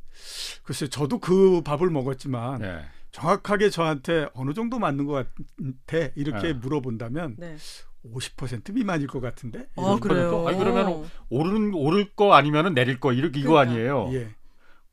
[0.63, 2.82] 글쎄 저도 그 밥을 먹었지만 네.
[3.12, 6.53] 정확하게 저한테 어느 정도 맞는 것 같아 이렇게 네.
[6.53, 7.58] 물어본다면 네.
[8.05, 9.67] 50% 미만일 것 같은데.
[9.75, 10.47] 아, 그래요.
[10.47, 13.71] 아니, 그러면 오르는 오를 거 아니면은 내릴 거 이렇게 이거 그러니까.
[13.73, 14.10] 아니에요.
[14.13, 14.29] 예.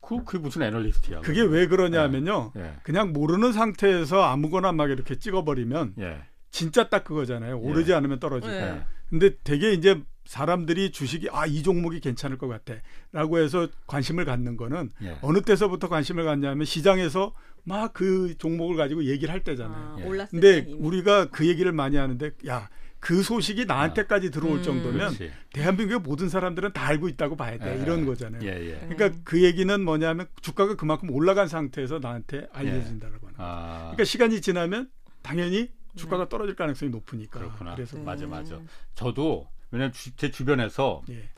[0.07, 1.21] 그 그게 무슨 애널리스트야.
[1.21, 2.51] 그게 왜 그러냐면요.
[2.57, 2.73] 예.
[2.83, 6.21] 그냥 모르는 상태에서 아무거나 막 이렇게 찍어버리면 예.
[6.51, 7.59] 진짜 딱 그거잖아요.
[7.59, 8.51] 오르지 않으면 떨어지고.
[8.51, 8.61] 네.
[8.61, 8.83] 예.
[9.09, 14.89] 근데 되게 이제 사람들이 주식이 아 이 종목이 괜찮을 것 같아라고 해서 관심을 갖는 거는
[15.03, 15.17] 예.
[15.21, 19.95] 어느 때서부터 관심을 갖냐면 시장에서 막 그 종목을 가지고 얘기를 할 때잖아요.
[19.97, 20.05] 아, 예.
[20.05, 20.65] 올랐을 근데.
[20.77, 24.63] 우리가 그 얘기를 많이 하는데 야 그 소식이 나한테까지 들어올 음.
[24.63, 25.31] 정도면 그렇지.
[25.53, 27.81] 대한민국의 모든 사람들은 다 알고 있다고 봐야 돼 예.
[27.81, 28.41] 이런 거잖아요.
[28.43, 28.87] 예, 예.
[28.89, 33.37] 그러니까 그 얘기는 뭐냐면 주가가 그만큼 올라간 상태에서 나한테 알려진다라고 하는.
[33.37, 33.49] 거예요.
[33.51, 33.77] 아.
[33.91, 34.89] 그러니까 시간이 지나면
[35.21, 37.39] 당연히 주가가 떨어질 가능성이 높으니까.
[37.39, 37.75] 그렇구나.
[37.75, 38.03] 그래서 네.
[38.03, 38.59] 맞아, 맞아.
[38.95, 41.29] 저도 왜냐면 주- 제 주변에서 예.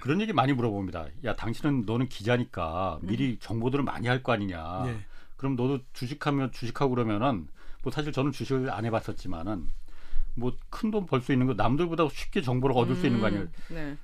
[0.00, 1.06] 그런 얘기 많이 물어봅니다.
[1.24, 4.84] 야, 당신은 너는 기자니까 미리 정보들을 많이 할 거 아니냐.
[4.86, 4.96] 예.
[5.36, 7.48] 그럼 너도 주식하면 주식하고 그러면은
[7.82, 9.68] 뭐 사실 저는 주식을 안 해봤었지만은
[10.34, 13.46] 뭐 큰 돈 벌 수 있는 거 남들보다 쉽게 정보를 얻을 수 있는 거 아니에요.
[13.70, 13.96] 네.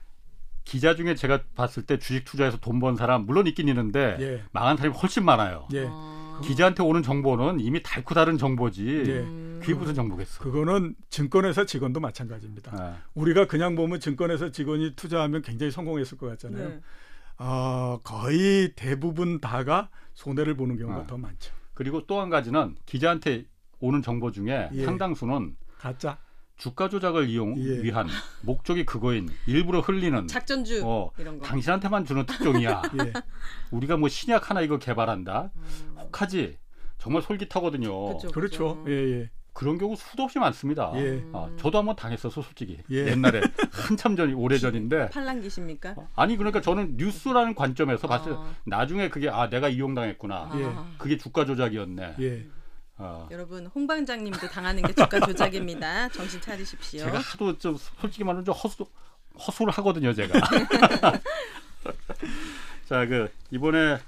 [0.64, 4.42] 기자 중에 제가 봤을 때 주식 투자해서 돈 번 사람 물론 있긴 있는데 예.
[4.52, 5.66] 망한 사람이 훨씬 많아요.
[5.72, 5.86] 예.
[5.88, 6.40] 아.
[6.44, 8.84] 기자한테 오는 정보는 이미 달고 다른 정보지.
[8.86, 9.12] 예.
[9.20, 9.58] 음.
[9.62, 10.44] 그게 무슨 정보겠어.
[10.44, 12.70] 그거는 증권회사 직원도 마찬가지입니다.
[12.74, 16.68] 아, 우리가 그냥 보면 증권회사 직원이 투자하면 굉장히 성공했을 것 같잖아요.
[16.68, 16.80] 네.
[17.38, 21.06] 어, 거의 대부분 다가 손해를 보는 경우가 아.
[21.06, 21.52] 더 많죠.
[21.74, 23.46] 그리고 또 한 가지는 기자한테
[23.80, 24.84] 오는 정보 중에 예.
[24.84, 26.18] 상당수는 가짜.
[26.56, 27.82] 주가 조작을 이용 예.
[27.82, 28.08] 위한
[28.42, 31.46] 목적이 그거인 일부러 흘리는 작전주 어, 이런 거.
[31.46, 32.82] 당신한테만 주는 특종이야.
[33.06, 33.12] 예.
[33.70, 35.52] 우리가 뭐 신약 하나 이거 개발한다.
[35.54, 36.58] 음, 혹하지.
[36.98, 38.16] 정말 솔깃하거든요.
[38.16, 38.82] 그죠, 그렇죠.
[38.82, 38.84] 그죠.
[38.88, 39.30] 예, 예.
[39.52, 40.92] 그런 경우 수도 없이 많습니다.
[40.96, 41.24] 예.
[41.32, 43.06] 아, 저도 한번 당했었어 솔직히 예.
[43.06, 45.94] 옛날에 한참 전 오래 전인데 팔랑기십니까?
[46.16, 48.34] 아니 그러니까 저는 뉴스라는 관점에서 봤어요.
[48.34, 48.54] 아.
[48.64, 50.50] 나중에 그게 아 내가 이용당했구나.
[50.56, 50.64] 예.
[50.64, 50.90] 아.
[50.98, 52.16] 그게 주가 조작이었네.
[53.00, 53.04] 예.
[53.04, 56.08] 아, 여러분 홍반장님도 당하는 게 주가 조작입니다.
[56.10, 57.04] 정신 차리십시오.
[57.04, 58.86] 제가 하도 좀 솔직히 말하면 좀 허수
[59.38, 60.38] 허수를 하거든요 제가.
[62.86, 63.98] 자 그 이번에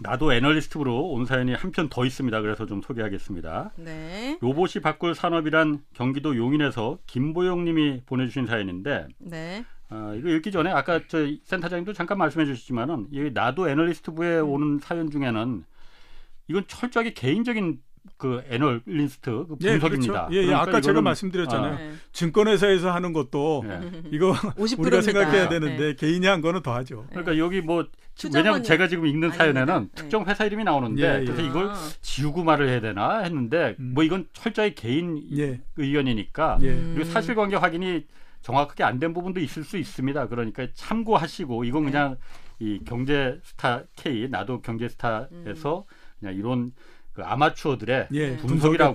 [0.00, 2.40] 나도 애널리스트로 온 사연이 한 편 더 있습니다.
[2.40, 3.72] 그래서 좀 소개하겠습니다.
[3.76, 11.00] 네, 로봇이 바꿀 산업이란 경기도 용인에서 김보영님이 보내주신 사연인데 네, 아, 이거 읽기 전에 아까
[11.08, 14.48] 저 센터장님도 잠깐 말씀해 주셨지만은 이 나도 애널리스트부에 음.
[14.48, 15.64] 오는 사연 중에는
[16.46, 17.82] 이건 철저하게 개인적인
[18.16, 20.26] 그 애널리스트 그 예, 분석입니다.
[20.28, 20.34] 그렇죠.
[20.34, 20.54] 예, 예.
[20.54, 21.74] 아까 제가 이거는- 말씀드렸잖아요.
[21.74, 21.92] 아, 네.
[22.12, 24.02] 증권회사에서 하는 것도 예.
[24.10, 25.02] 이거 50% 우리가.
[25.02, 25.60] 생각해야 네.
[25.60, 27.06] 되는데 개인이 한 거는 더 하죠.
[27.10, 27.86] 그러니까 여기 뭐
[28.34, 29.82] 왜냐하면 제가 지금 읽는 사연에는.
[29.82, 29.88] 네.
[29.94, 31.24] 특정 회사 이름이 나오는데 예, 예.
[31.24, 33.92] 그래서 이걸 아, 지우고 말을 해야 되나 했는데 음.
[33.94, 35.60] 뭐 이건 철저히 개인 예.
[35.76, 36.70] 의견이니까 예.
[36.70, 36.92] 음.
[36.96, 38.04] 그리고 사실관계 확인이
[38.42, 40.28] 정확하게 안 된 부분도 있을 수 있습니다.
[40.28, 41.90] 그러니까 참고하시고 이건 네.
[41.92, 42.16] 그냥
[42.60, 45.84] 이 경제스타 K 나도 경제스타에서
[46.18, 46.72] 그냥 이런
[47.18, 48.36] 그 아마추어들의 예.
[48.36, 48.94] 분석이라고.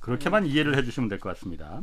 [0.00, 1.82] 그렇게만 이해를 해주시면 될 것 같습니다.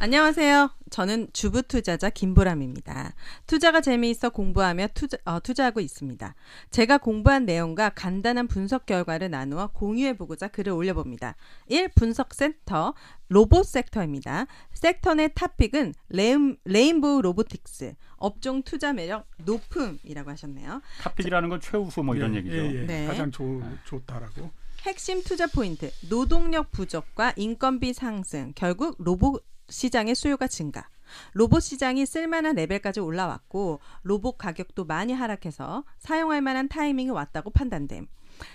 [0.00, 0.70] 안녕하세요.
[0.90, 3.14] 저는 주부 투자자 김보람입니다.
[3.46, 6.34] 투자가 재미있어 공부하며 투자, 어, 투자하고 있습니다.
[6.70, 11.36] 제가 공부한 내용과 간단한 분석 결과를 나누어 공유해보고자 글을 올려봅니다.
[11.68, 11.92] 1.
[11.94, 12.92] 분석센터
[13.28, 14.46] 로봇 섹터입니다.
[14.74, 20.82] 섹터 내 탑픽은 레인, 레인보우 로보틱스, 업종 투자 매력 높음이라고 하셨네요.
[21.00, 22.56] Top pick이라는 건 최우수 뭐 이런 예, 얘기죠.
[22.56, 22.86] 예, 예.
[22.86, 23.06] 네.
[23.06, 24.63] 가장 좋, 좋다라고.
[24.84, 30.90] 핵심 투자 포인트, 노동력 부족과 인건비 상승, 결국 로봇 시장의 수요가 증가.
[31.32, 38.06] 로봇 시장이 쓸만한 레벨까지 올라왔고 로봇 가격도 많이 하락해서 사용할 만한 타이밍이 왔다고 판단됨.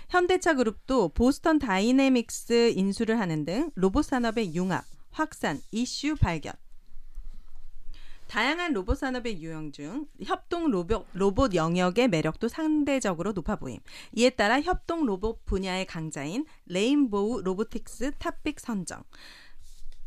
[0.08, 6.52] 현대차 그룹도 보스턴 다이내믹스 인수를 하는 등 로봇 산업의 융합, 확산, 이슈 발견.
[8.30, 13.80] 다양한 로봇 산업의 유형 중 협동 로봇, 로봇 영역의 매력도 상대적으로 높아 보임.
[14.12, 19.02] 이에 따라 협동 로봇 분야의 강자인 레인보우 로보틱스 top pick 선정.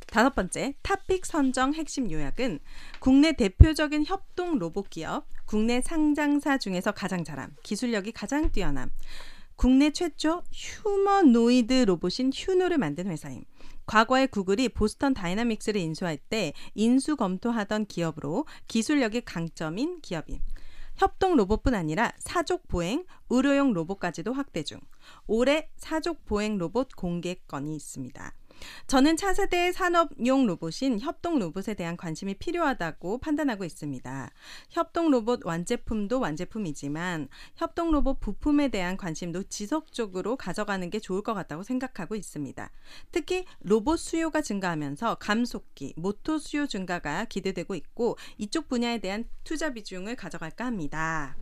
[0.08, 2.60] 다섯 번째, top pick 선정 핵심 요약은
[3.00, 8.90] 국내 대표적인 협동 로봇 기업, 국내 상장사 중에서 가장 잘함, 기술력이 가장 뛰어남,
[9.58, 13.44] 국내 최초 휴머노이드 로봇인 휴보를 만든 회사임.
[13.86, 20.40] 과거에 구글이 보스턴 다이나믹스를 인수할 때 인수 검토하던 기업으로 기술력이 강점인 기업임.
[20.96, 24.80] 협동 로봇뿐 아니라 사족 보행, 의료용 로봇까지도 확대 중.
[25.26, 28.34] 올해 사족 보행 로봇 공개 건이 있습니다.
[28.88, 34.32] 저는 차세대 산업용 로봇인 협동 로봇에 대한 관심이 필요하다고 판단하고 있습니다.
[34.70, 41.64] 협동 로봇 완제품도 완제품이지만 협동 로봇 부품에 대한 관심도 지속적으로 가져가는 게 좋을 것 같다고
[41.64, 42.70] 생각하고 있습니다.
[43.12, 50.16] 특히 로봇 수요가 증가하면서 감속기, 모터 수요 증가가 기대되고 있고 이쪽 분야에 대한 투자 비중을
[50.16, 51.36] 가져갈까 합니다.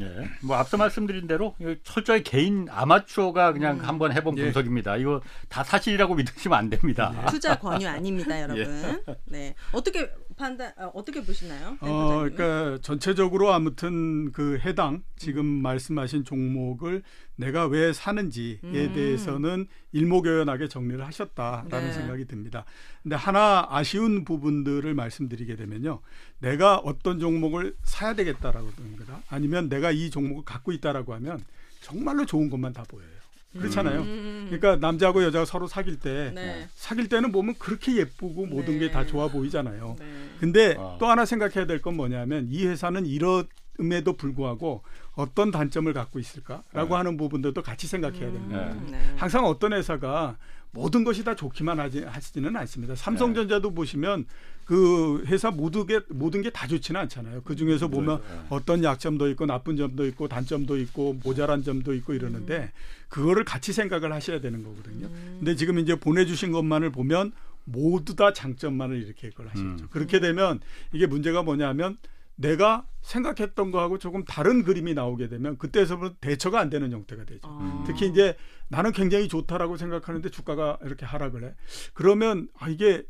[0.00, 0.28] 예.
[0.42, 1.54] 뭐 앞서 말씀드린 대로
[1.84, 3.84] 철저히 개인 아마추어가 그냥 음.
[3.84, 4.44] 한번 해본 예.
[4.44, 4.96] 분석입니다.
[4.96, 7.26] 이거 다 사실이라고 믿으시면 안 됩니다.
[7.28, 9.02] 투자 권유 아닙니다, 여러분.
[9.24, 9.54] 네.
[9.72, 11.70] 어떻게 판단 어, 어떻게 보시나요?
[11.82, 12.36] 네, 어, 부장님?
[12.36, 17.02] 그러니까 전체적으로 아무튼 그 해당 지금 말씀하신 종목을
[17.36, 18.92] 내가 왜 사는지에 음.
[18.94, 21.92] 대해서는 일목요연하게 정리를 하셨다라는 네.
[21.92, 22.64] 생각이 듭니다.
[23.02, 26.00] 근데 하나 아쉬운 부분들을 말씀드리게 되면요.
[26.38, 29.20] 내가 어떤 종목을 사야 되겠다라고 합니다.
[29.28, 31.42] 아니면 내가 이 종목을 갖고 있다라고 하면
[31.80, 33.15] 정말로 좋은 것만 다 보여요.
[33.58, 34.00] 그렇잖아요.
[34.00, 34.46] 음.
[34.48, 36.68] 그러니까 남자하고 여자가 서로 사귈 때 네.
[36.74, 38.86] 사귈 때는 보면 그렇게 예쁘고 모든 네.
[38.86, 39.96] 게다 좋아 보이잖아요.
[39.98, 40.06] 네.
[40.38, 40.96] 근데 어.
[41.00, 44.82] 또 하나 생각해야 될 건 뭐냐면 이 회사는 이럼에도 불구하고
[45.14, 46.94] 어떤 단점을 갖고 있을까라고 네.
[46.94, 48.72] 하는 부분들도 같이 생각해야 됩니다.
[48.72, 48.98] 음, 네.
[49.16, 50.36] 항상 어떤 회사가
[50.72, 52.94] 모든 것이 다 좋기만 하지, 하지는 않습니다.
[52.94, 54.26] 삼성전자도 보시면
[54.66, 57.42] 그 회사 모든 게 모든 게 다 좋지는 않잖아요.
[57.44, 58.40] 그 중에서 보면 네.
[58.50, 62.72] 어떤 약점도 있고 나쁜 점도 있고 단점도 있고 모자란 점도 있고 이러는데
[63.08, 65.08] 그거를 같이 생각을 하셔야 되는 거거든요.
[65.38, 67.32] 근데 지금 이제 보내주신 것만을 보면
[67.64, 69.84] 모두 다 장점만을 이렇게 그걸 하셨죠.
[69.84, 69.88] 음.
[69.90, 70.60] 그렇게 되면
[70.92, 71.96] 이게 문제가 뭐냐면
[72.36, 77.40] 내가 생각했던 거하고 조금 다른 그림이 나오게 되면 그때서부터 대처가 안 되는 형태가 되죠.
[77.44, 77.84] 어.
[77.86, 78.36] 특히 이제
[78.68, 81.54] 나는 굉장히 좋다라고 생각하는데 주가가 이렇게 하락을 해.
[81.94, 83.04] 그러면 아 이게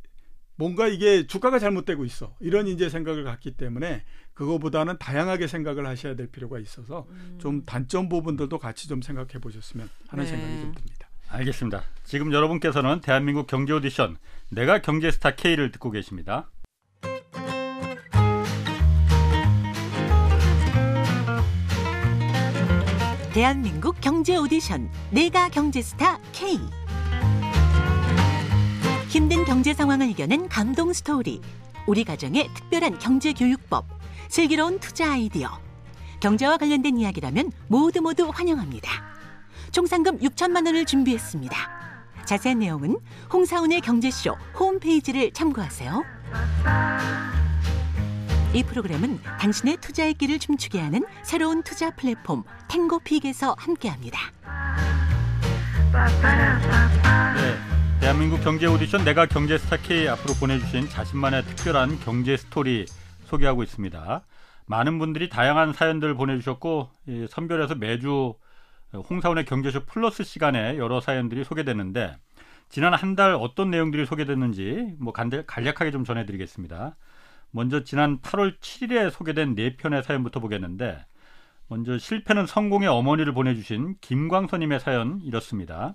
[0.56, 6.28] 뭔가 이게 주가가 잘못되고 있어 이런 이제 생각을 갖기 때문에 그거보다는 다양하게 생각을 하셔야 될
[6.28, 7.06] 필요가 있어서
[7.38, 10.30] 좀 단점 부분들도 같이 좀 생각해 보셨으면 하는 네.
[10.30, 11.08] 생각이 좀 듭니다.
[11.28, 11.82] 알겠습니다.
[12.04, 14.16] 지금 여러분께서는 대한민국 경제 오디션
[14.48, 16.48] 내가 경제 스타 K를 듣고 계십니다.
[23.36, 26.58] 대한민국 경제 오디션 내가 경제스타 K.
[29.08, 31.42] 힘든 경제 상황을 이겨낸 감동 스토리
[31.86, 33.84] 우리 가정의 특별한 경제 교육법
[34.30, 35.50] 슬기로운 투자 아이디어.
[36.20, 38.90] 경제와 관련된 이야기라면 모두 모두 환영합니다.
[39.70, 41.54] 총 상금 6천만 원을 준비했습니다.
[42.24, 42.96] 자세한 내용은
[43.30, 46.02] 홍사훈의 경제쇼 홈페이지를 참고하세요
[48.54, 54.18] 이 프로그램은 당신의 투자의 길을 춤추게 하는 새로운 투자 플랫폼 탱고픽에서 함께합니다.
[57.34, 62.86] 네, 대한민국 경제 오디션 내가 경제 스타 K 앞으로 보내주신 자신만의 특별한 경제 스토리
[63.24, 64.22] 소개하고 있습니다.
[64.66, 68.34] 많은 분들이 다양한 사연들 보내주셨고 이 선별해서 매주
[68.94, 72.16] 홍사원의 경제쇼 플러스 시간에 여러 사연들이 소개됐는데
[72.68, 76.96] 지난 한 달 어떤 내용들이 소개됐는지 뭐 간략하게 좀 전해드리겠습니다.
[77.56, 81.06] 먼저 지난 8월 7일에 소개된 네 편의 사연부터 보겠는데
[81.68, 85.94] 먼저 실패는 성공의 어머니를 보내주신 김광선님의 사연 이렇습니다.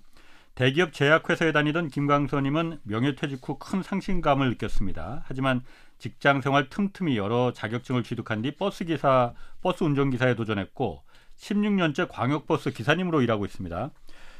[0.55, 5.25] 대기업 제약회사에 다니던 김광선님은 명예퇴직 후 큰 상심감을 느꼈습니다.
[5.27, 5.61] 하지만
[5.99, 11.03] 직장 생활 틈틈이 여러 자격증을 취득한 뒤 버스 기사, 버스 운전기사에 도전했고
[11.37, 13.91] 16년째 광역버스 기사님으로 일하고 있습니다.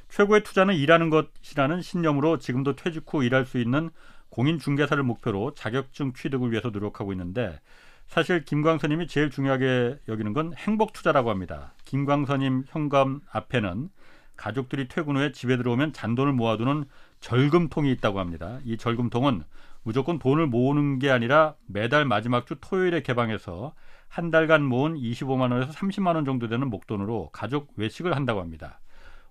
[0.09, 3.91] 최고의 투자는 일하는 것이라는 신념으로 지금도 퇴직 후 일할 수 있는
[4.31, 7.59] 공인중개사를 목표로 자격증 취득을 위해서 노력하고 있는데
[8.07, 11.73] 사실 김광선님이 제일 중요하게 여기는 건 행복 투자라고 합니다.
[11.85, 13.89] 김광선님 현관 앞에는
[14.35, 16.85] 가족들이 퇴근 후에 집에 들어오면 잔돈을 모아두는
[17.19, 18.59] 절금통이 있다고 합니다.
[18.65, 19.43] 이 절금통은
[19.83, 23.73] 무조건 돈을 모으는 게 아니라 매달 마지막 주 토요일에 개방해서
[24.07, 28.79] 한 달간 모은 25만 원에서 30만 원 정도 되는 목돈으로 가족 외식을 한다고 합니다.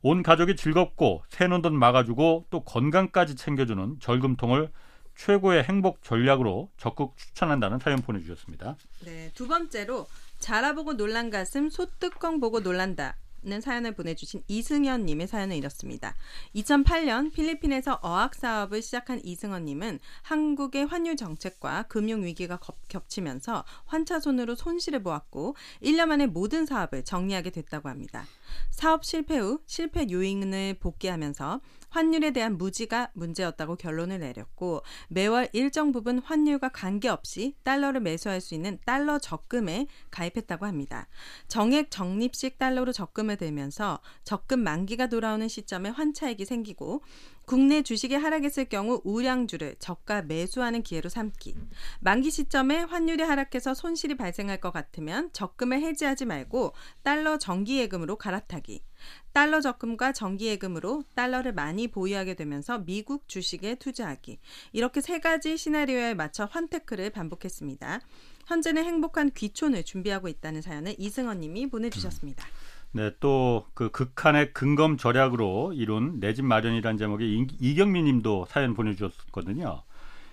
[0.02, 4.70] 온 가족이 즐겁고 새는 돈 막아주고 또 건강까지 챙겨주는 절금통을
[5.16, 8.76] 최고의 행복 전략으로 적극 추천한다는 사연 보내주셨습니다.
[9.04, 10.06] 네, 두 번째로
[10.38, 13.16] 자라보고 놀란 가슴 소뚜껑 보고 놀란다.
[13.42, 16.14] 는 사연을 보내주신 이승현 님의 사연은 이렇습니다.
[16.56, 25.02] 2008년 필리핀에서 어학 사업을 시작한 이승헌 님은 한국의 환율 정책과 금융 위기가 겹치면서 환차손으로 손실을
[25.02, 28.26] 보았고 1년 만에 모든 사업을 정리하게 됐다고 합니다.
[28.68, 36.18] 사업 실패 후 실패 요인을 복귀하면서 환율에 대한 무지가 문제였다고 결론을 내렸고 매월 일정 부분
[36.18, 41.08] 환율과 관계없이 달러를 매수할 수 있는 달러 적금에 가입했다고 합니다.
[41.48, 47.02] 정액 적립식 달러로 적금을 들면서 적금 만기가 돌아오는 시점에 환차액이 생기고
[47.44, 51.56] 국내 주식이 하락했을 경우 우량주를 저가 매수하는 기회로 삼기.
[51.98, 56.72] 만기 시점에 환율이 하락해서 손실이 발생할 것 같으면 적금을 해지하지 말고
[57.02, 58.82] 달러 정기예금으로 갈아타기.
[59.32, 64.38] 달러 적금과 정기예금으로 달러를 많이 보유하게 되면서 미국 주식에 투자하기.
[64.72, 68.00] 이렇게 세 가지 시나리오에 맞춰 환테크를 반복했습니다.
[68.46, 72.44] 현재는 행복한 귀촌을 준비하고 있다는 사연을 이승헌 님이 보내주셨습니다.
[72.92, 79.82] 네, 또 그 극한의 근검 절약으로 이룬 내 집 마련이라는 제목의 이경민 님도 사연 보내주셨거든요.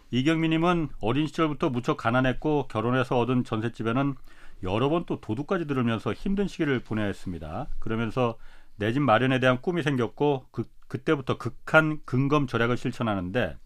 [0.10, 4.16] 이경민 님은 어린 시절부터 무척 가난했고 결혼해서 얻은 전셋집에는
[4.64, 7.68] 여러 번 또 도둑까지 들으면서 힘든 시기를 보내야 했습니다.
[7.80, 8.38] 그러면서
[8.78, 13.58] 내 집 마련에 대한 꿈이 생겼고 그, 그때부터 극한 근검 절약을 실천하는데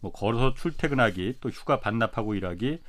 [0.00, 2.80] 뭐 걸어서 출퇴근하기 또 휴가 반납하고 일하기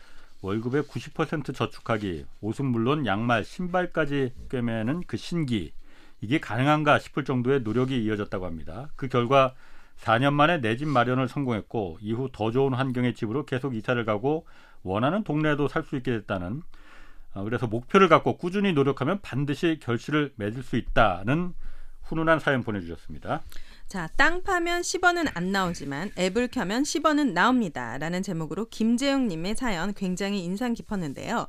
[0.42, 5.74] 월급의 90% 저축하기, 옷은 물론 양말, 신발까지 꿰매는 그 신기.
[6.22, 8.90] 이게 가능한가 싶을 정도의 노력이 이어졌다고 합니다.
[8.96, 9.54] 그 결과
[9.98, 14.46] 4년 만에 내 집 마련을 성공했고 이후 더 좋은 환경의 집으로 계속 이사를 가고
[14.84, 16.62] 원하는 동네에도 살 수 있게 됐다는 어,
[17.44, 21.54] 그래서 목표를 갖고 꾸준히 노력하면 반드시 결실을 맺을 수 있다는
[22.04, 23.42] 훈훈한 사연 보내주셨습니다.
[23.88, 27.98] 자, 땅 파면 10원은 안 나오지만 앱을 켜면 10원은 나옵니다.
[27.98, 31.48] 라는 제목으로 김재영님의 사연 굉장히 인상 깊었는데요.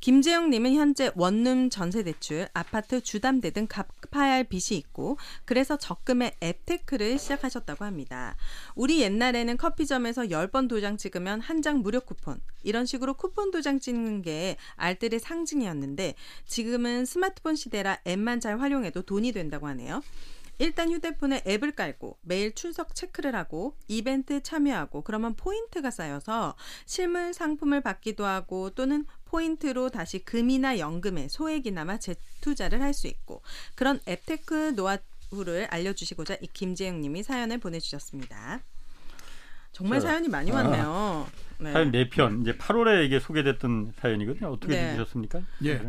[0.00, 7.86] 김재영님은 현재 원룸 전세대출, 아파트 주담대 등 갚아야 할 빚이 있고 그래서 적금의 앱테크를 시작하셨다고
[7.86, 8.36] 합니다.
[8.74, 14.22] 우리 옛날에는 커피점에서 10번 도장 찍으면 한 장 무료 쿠폰 이런 식으로 쿠폰 도장 찍는
[14.22, 16.14] 게 알뜰의 상징이었는데
[16.46, 20.02] 지금은 스마트폰 시대라 앱만 잘 활용해도 돈이 된다고 하네요.
[20.58, 27.80] 일단 휴대폰에 앱을 깔고 매일 출석 체크를 하고 이벤트 참여하고 그러면 포인트가 쌓여서 실물 상품을
[27.80, 33.42] 받기도 하고 또는 포인트로 다시 금이나 연금에 소액이나마 재투자를 할 수 있고
[33.76, 38.64] 그런 앱테크 노하우를 알려주시고자 이 김재영 님이 사연을 보내주셨습니다.
[39.78, 40.56] 정말 저, 사연이 많이 아.
[40.56, 41.26] 왔네요.
[41.60, 41.72] 네.
[41.72, 44.50] 사연 4편 이제 8월에 이게 소개됐던 사연이거든요.
[44.50, 44.96] 어떻게 네.
[44.96, 45.40] 들으셨습니까?
[45.64, 45.80] 예.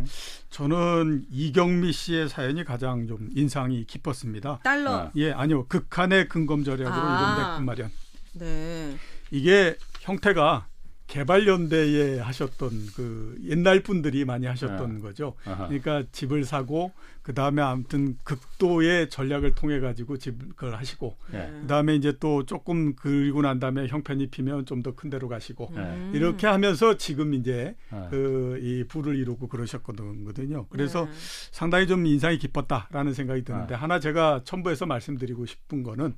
[0.52, 4.60] 저는 이경미 씨의 사연이 가장 좀 인상이 깊었습니다.
[4.64, 4.92] 달러.
[4.92, 5.12] 아.
[5.16, 5.66] 예, 아니요.
[5.66, 7.52] 극한의 근검 절약으로 아.
[7.52, 7.92] 대품 마련.
[8.34, 8.96] 네.
[9.32, 10.68] 이게 형태가
[11.08, 15.02] 개발연대에 하셨던 그 옛날 분들이 많이 하셨던 네.
[15.02, 15.36] 거죠.
[15.46, 15.68] 아하.
[15.68, 16.92] 그러니까 집을 사고
[17.22, 21.50] 그 다음에 아무튼 극도의 전략을 통해 가지고 집 그걸 하시고 예.
[21.62, 25.72] 그 다음에 이제 또 조금 그리고 난 다음에 형편이 피면 좀 더 큰 데로 가시고
[25.76, 26.12] 음.
[26.16, 28.08] 이렇게 하면서 지금 이제 아.
[28.10, 30.66] 그이 부를 이루고 그러셨거든요.
[30.70, 31.12] 그래서 네.
[31.52, 33.78] 상당히 좀 인상이 깊었다라는 생각이 드는데 아.
[33.78, 36.16] 하나 제가 첨부해서 말씀드리고 싶은 거는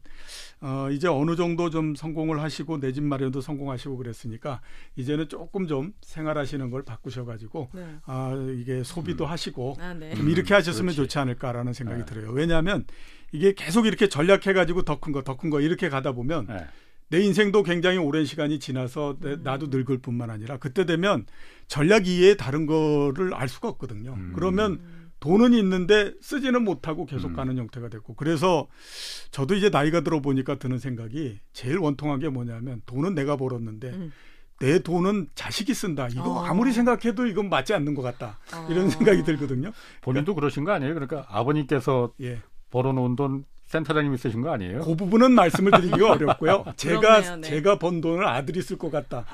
[0.62, 4.60] 어 이제 어느 정도 좀 성공을 하시고 내 집 마련도 성공하시고 그랬으니까
[4.98, 7.96] 이제는 조금 좀 생활하시는 걸 바꾸셔 가지고 네.
[8.06, 10.14] 아 이게 소비도 하시고 아, 네.
[10.14, 11.10] 좀 이렇게 하셨으면 그렇지.
[11.10, 12.06] 좋지 않을까라는 생각이 네.
[12.06, 12.32] 들어요.
[12.32, 12.86] 왜냐하면
[13.32, 16.68] 이게 계속 이렇게 전략해가지고 더 큰 거, 더 큰 거 이렇게 가다 보면 예.
[17.10, 19.42] 내 인생도 굉장히 오랜 시간이 지나서 내- 음.
[19.44, 21.26] 나도 늙을 뿐만 아니라 그때 되면
[21.68, 24.14] 전략 이외에 다른 거를 알 수가 없거든요.
[24.14, 24.32] 음.
[24.36, 24.80] 그러면
[25.20, 27.36] 돈은 있는데 쓰지는 못하고 계속 음.
[27.36, 28.68] 가는 형태가 됐고 그래서
[29.32, 34.12] 저도 이제 나이가 들어 보니까 드는 생각이 제일 원통한 게 뭐냐면 돈은 내가 벌었는데 음.
[34.62, 36.08] 내 돈은 자식이 쓴다.
[36.08, 36.46] 이거 어.
[36.46, 38.38] 아무리 생각해도 이건 맞지 않는 것 같다.
[38.54, 38.68] 어.
[38.70, 39.72] 이런 생각이 들거든요.
[40.02, 40.94] 본인도 그러신 거 아니에요?
[40.94, 42.42] 그러니까 아버님께서 예.
[42.70, 44.82] 벌어놓은 돈 센터장님이 쓰신 거 아니에요?
[44.82, 46.66] 그 부분은 말씀을 드리기가 어렵고요.
[46.76, 47.50] 제가 그렇네요, 네.
[47.50, 49.26] 제가 번 돈을 아들이 쓸 것 같다라는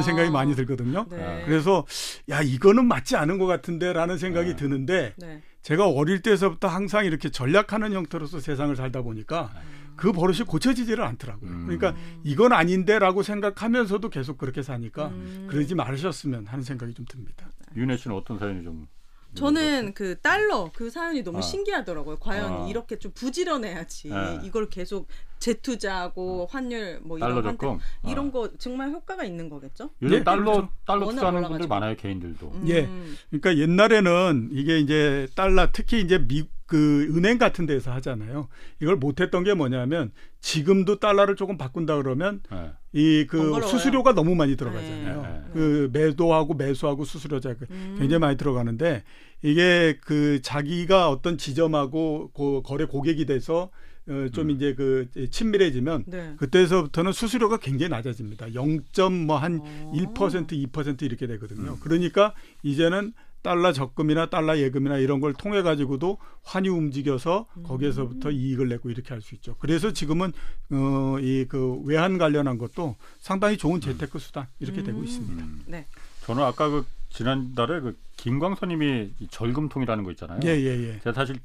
[0.00, 0.02] 아.
[0.02, 1.06] 생각이 많이 들거든요.
[1.10, 1.42] 네.
[1.46, 1.84] 그래서
[2.28, 4.56] 야 이거는 맞지 않은 것 같은데라는 생각이 네.
[4.56, 5.42] 드는데 네.
[5.62, 9.50] 제가 어릴 때서부터 항상 이렇게 전략하는 형태로서 세상을 살다 보니까
[9.96, 11.50] 그 버릇이 고쳐지지를 않더라고요.
[11.50, 11.62] 음.
[11.66, 15.46] 그러니까 이건 아닌데라고 생각하면서도 계속 그렇게 사니까 음.
[15.50, 17.48] 그러지 말으셨으면 하는 생각이 좀 듭니다.
[17.76, 18.86] 윤혜 씨는 어떤 사연이 좀
[19.34, 21.40] 저는 그 달러 그 사연이 너무 아.
[21.42, 22.16] 신기하더라고요.
[22.20, 22.66] 과연 아.
[22.68, 24.40] 이렇게 좀 부지런해야지 네.
[24.44, 25.08] 이걸 계속
[25.40, 28.30] 재투자하고 환율 뭐 달러 이런 적금 환대- 이런 아.
[28.32, 29.90] 거 정말 효과가 있는 거겠죠?
[30.02, 30.68] 요즘 예, 달러 그렇죠.
[30.86, 31.48] 달러 워낙 투자하는 올라가지고.
[31.58, 32.46] 분들 많아요 개인들도.
[32.54, 32.68] 음.
[32.68, 32.88] 예.
[33.30, 38.48] 그러니까 옛날에는 이게 이제 달러 특히 이제 미 그 은행 같은 데서 하잖아요.
[38.80, 40.10] 이걸 못했던 게 뭐냐면
[40.40, 42.72] 지금도 달러를 조금 바꾼다 그러면 예.
[42.92, 43.68] 이그 번거로워요.
[43.68, 45.22] 수수료가 너무 많이 들어가잖아요.
[45.22, 45.40] 네, 네.
[45.52, 47.96] 그 매도하고 매수하고 수수료자 그 음.
[47.98, 49.04] 굉장히 많이 들어가는데
[49.42, 53.70] 이게 그 자기가 어떤 지점하고 고 거래 고객이 돼서
[54.08, 54.50] 어, 좀 음.
[54.50, 56.34] 이제 그 친밀해지면 네.
[56.36, 58.48] 그때서부터는 수수료가 굉장히 낮아집니다.
[58.48, 59.92] 0.뭐한 어.
[59.94, 61.72] 1% 2% 이렇게 되거든요.
[61.72, 61.76] 음.
[61.80, 63.12] 그러니까 이제는
[63.46, 67.62] 달러 적금이나 달러 예금이나 이런 걸 통해 가지고도 환이 움직여서 음.
[67.62, 69.54] 거기에서부터 이익을 내고 이렇게 할 수 있죠.
[69.60, 70.32] 그래서 지금은
[70.72, 75.04] 어, 이 그 외환 관련한 것도 상당히 좋은 재테크 수단 이렇게 되고 음.
[75.04, 75.44] 있습니다.
[75.44, 75.62] 음.
[75.66, 75.86] 네.
[76.24, 80.40] 저는 아까 그 지난달에 그 김광선님이 이 절금통이라는 거 있잖아요.
[80.44, 80.98] 예, 예, 예.
[81.04, 81.38] 제가 사실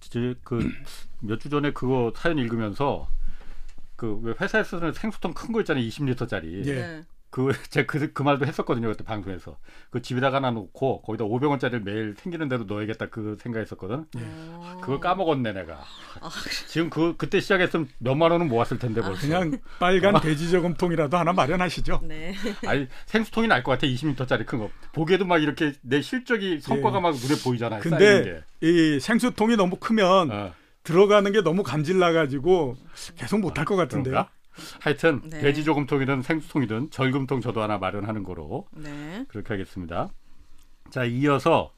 [0.44, 0.60] 그
[1.22, 3.08] 몇 주 전에 그거 사연 읽으면서
[3.96, 6.66] 그왜 회사에서 쓰는 생수통 큰 거 있잖아요, 20리터짜리.
[6.68, 7.04] 예.
[7.32, 7.38] 네.
[7.42, 9.58] 그 제가 그, 그 말도 했었거든요 그때 방송에서
[9.90, 14.06] 그 집에다가 하나 놓고 거기다 500원짜리를 매일 생기는 대로 넣어야겠다 그 생각했었거든.
[14.18, 14.78] 어.
[14.82, 15.80] 그걸 까먹었네 내가.
[16.20, 16.30] 아,
[16.68, 19.22] 지금 그 그때 시작했으면 몇만 원은 모았을 텐데 벌써.
[19.22, 22.02] 그냥 빨간 돼지 저금통이라도 하나 마련하시죠.
[22.04, 22.34] 네.
[22.68, 24.70] 아니 생수통이 날 것 같아 20리터짜리 큰 거.
[24.92, 27.82] 보기에도 막 이렇게 내 실적이 성과가 막 눈에 보이잖아요.
[27.82, 28.14] 쌓이는 예.
[28.24, 28.68] 근데 게.
[28.68, 30.54] 이 생수통이 너무 크면 어,
[30.84, 32.76] 들어가는 게 너무 감질 나 가지고
[33.16, 34.12] 계속 못할 것 같은데요.
[34.14, 34.32] 그런가?
[34.80, 35.42] 하여튼 네.
[35.42, 39.26] 돼지 저금통이든 생수통이든 절금통 저도 하나 마련하는 거로 네.
[39.28, 40.10] 그렇게 하겠습니다.
[40.90, 41.74] 자, 이어서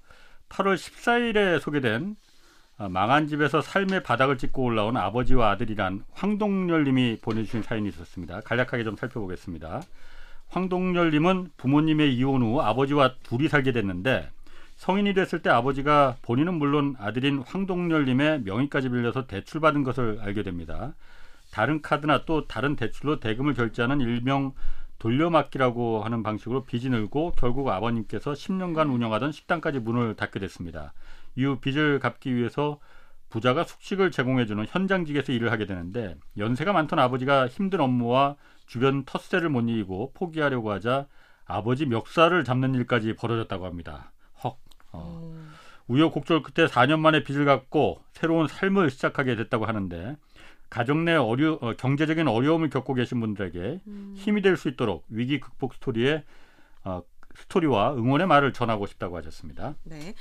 [0.49, 2.15] 8월 14일에 소개된
[2.77, 8.41] 아, 망한 집에서 삶의 바닥을 찍고 올라온 아버지와 아들이란 황동열님이 보내주신 사연이 있었습니다.
[8.41, 9.81] 간략하게 좀 살펴보겠습니다.
[10.49, 14.29] 황동열님은 부모님의 이혼 후 아버지와 둘이 살게 됐는데
[14.75, 20.93] 성인이 됐을 때 아버지가 본인은 물론 아들인 황동열님의 명의까지 빌려서 대출받은 것을 알게 됩니다.
[21.53, 24.53] 다른 카드나 또 다른 대출로 대금을 결제하는 일명
[24.97, 30.93] 돌려막기라고 하는 방식으로 빚이 늘고 결국 아버님께서 10년간 운영하던 식당까지 문을 닫게 됐습니다.
[31.35, 32.79] 이후 빚을 갚기 위해서
[33.29, 38.35] 부자가 숙식을 제공해주는 현장직에서 일을 하게 되는데 연세가 많던 아버지가 힘든 업무와
[38.65, 41.05] 주변 텃세를 못 이기고 포기하려고 하자
[41.45, 44.11] 아버지 멱살을 잡는 일까지 벌어졌다고 합니다.
[44.43, 44.57] 헉.
[44.91, 45.31] 어.
[45.35, 45.53] 음.
[45.87, 50.17] 우여곡절 끝에 4년 만에 빚을 갚고 새로운 삶을 시작하게 됐다고 하는데
[50.73, 54.13] 가정 내 어려 어, 경제적인 어려움을 겪고 계신 분들에게 음.
[54.17, 56.23] 힘이 될 수 있도록 위기 극복 스토리에
[56.83, 57.03] 어,
[57.35, 59.75] 스토리와 응원의 말을 전하고 싶다고 하셨습니다.
[59.83, 60.15] 네.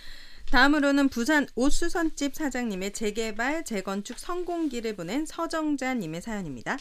[0.51, 6.77] 다음으로는 부산 옷수선집 사장님의 재개발, 재건축 성공기를 보낸 서정자님의 사연입니다.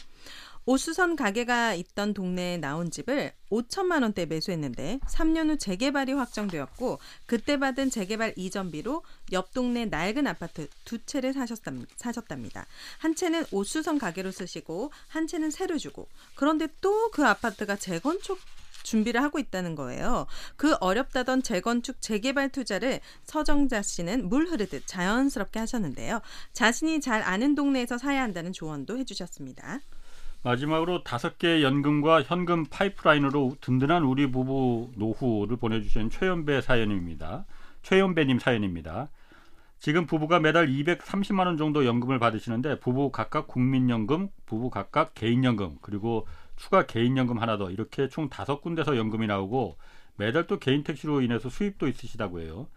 [0.64, 7.90] 옷수선 가게가 있던 동네에 나온 집을 5천만 원대 매수했는데 3년 후 재개발이 확정되었고 그때 받은
[7.90, 9.02] 재개발 이전비로
[9.32, 12.66] 옆 동네 낡은 아파트 두 채를 사셨답, 사셨답니다.
[12.98, 18.40] 한 채는 옷수선 가게로 쓰시고 한 채는 새로 주고 그런데 또 그 아파트가 재건축
[18.82, 20.26] 준비를 하고 있다는 거예요.
[20.56, 26.20] 그 어렵다던 재건축 재개발 투자를 서정자 씨는 물 흐르듯 자연스럽게 하셨는데요.
[26.52, 29.80] 자신이 잘 아는 동네에서 사야 한다는 조언도 해주셨습니다.
[30.42, 37.44] 마지막으로 다섯 개의 연금과 현금 파이프라인으로 든든한 우리 부부 노후를 보내주신 최연배 사연입니다.
[37.82, 39.08] 최연배님 사연입니다.
[39.78, 46.26] 지금 부부가 매달 230만 원 정도 연금을 받으시는데 부부 각각 국민연금, 부부 각각 개인연금, 그리고
[46.56, 49.76] 추가 개인연금 하나 더 이렇게 총 다섯 군데서 연금이 나오고
[50.16, 52.68] 매달 또 개인 택시로 인해서 수입도 있으시다고 해요.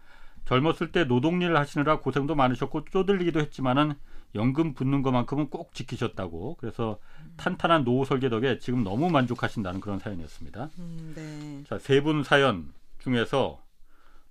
[0.46, 3.94] 젊었을 때 노동일을 하시느라 고생도 많으셨고 쪼들리기도 했지만은
[4.34, 6.56] 연금 붙는 것만큼은 꼭 지키셨다고.
[6.60, 6.98] 그래서
[7.36, 10.70] 탄탄한 노후 설계 덕에 지금 너무 만족하신다는 그런 사연이었습니다.
[10.78, 11.64] 음, 네.
[11.68, 13.62] 자, 세 분 사연 중에서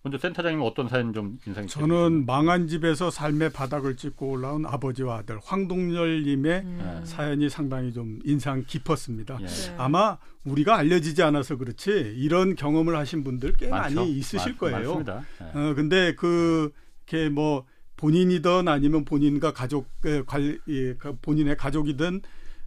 [0.03, 5.39] 먼저 센터장님 어떤 사연 좀 인상이 저는 망한 집에서 삶의 바닥을 찍고 올라온 아버지와 아들
[5.43, 6.99] 황동열님의 음.
[6.99, 7.05] 네.
[7.05, 9.39] 사연이 상당히 좀 인상 깊었습니다.
[9.41, 9.45] 예.
[9.47, 9.75] 네.
[9.79, 13.95] 아마 우리가 알려지지 않아서 그렇지 이런 경험을 하신 분들 꽤 많죠?
[14.01, 14.77] 많이 있으실 많- 거예요.
[14.99, 15.23] 많습니다.
[15.41, 15.59] 예.
[15.59, 16.71] 어, 근데 그,
[17.07, 17.65] 이렇게 뭐,
[17.97, 22.21] 본인이든 아니면 본인과 가족, 에, 관, 예, 가- 본인의 가족이든,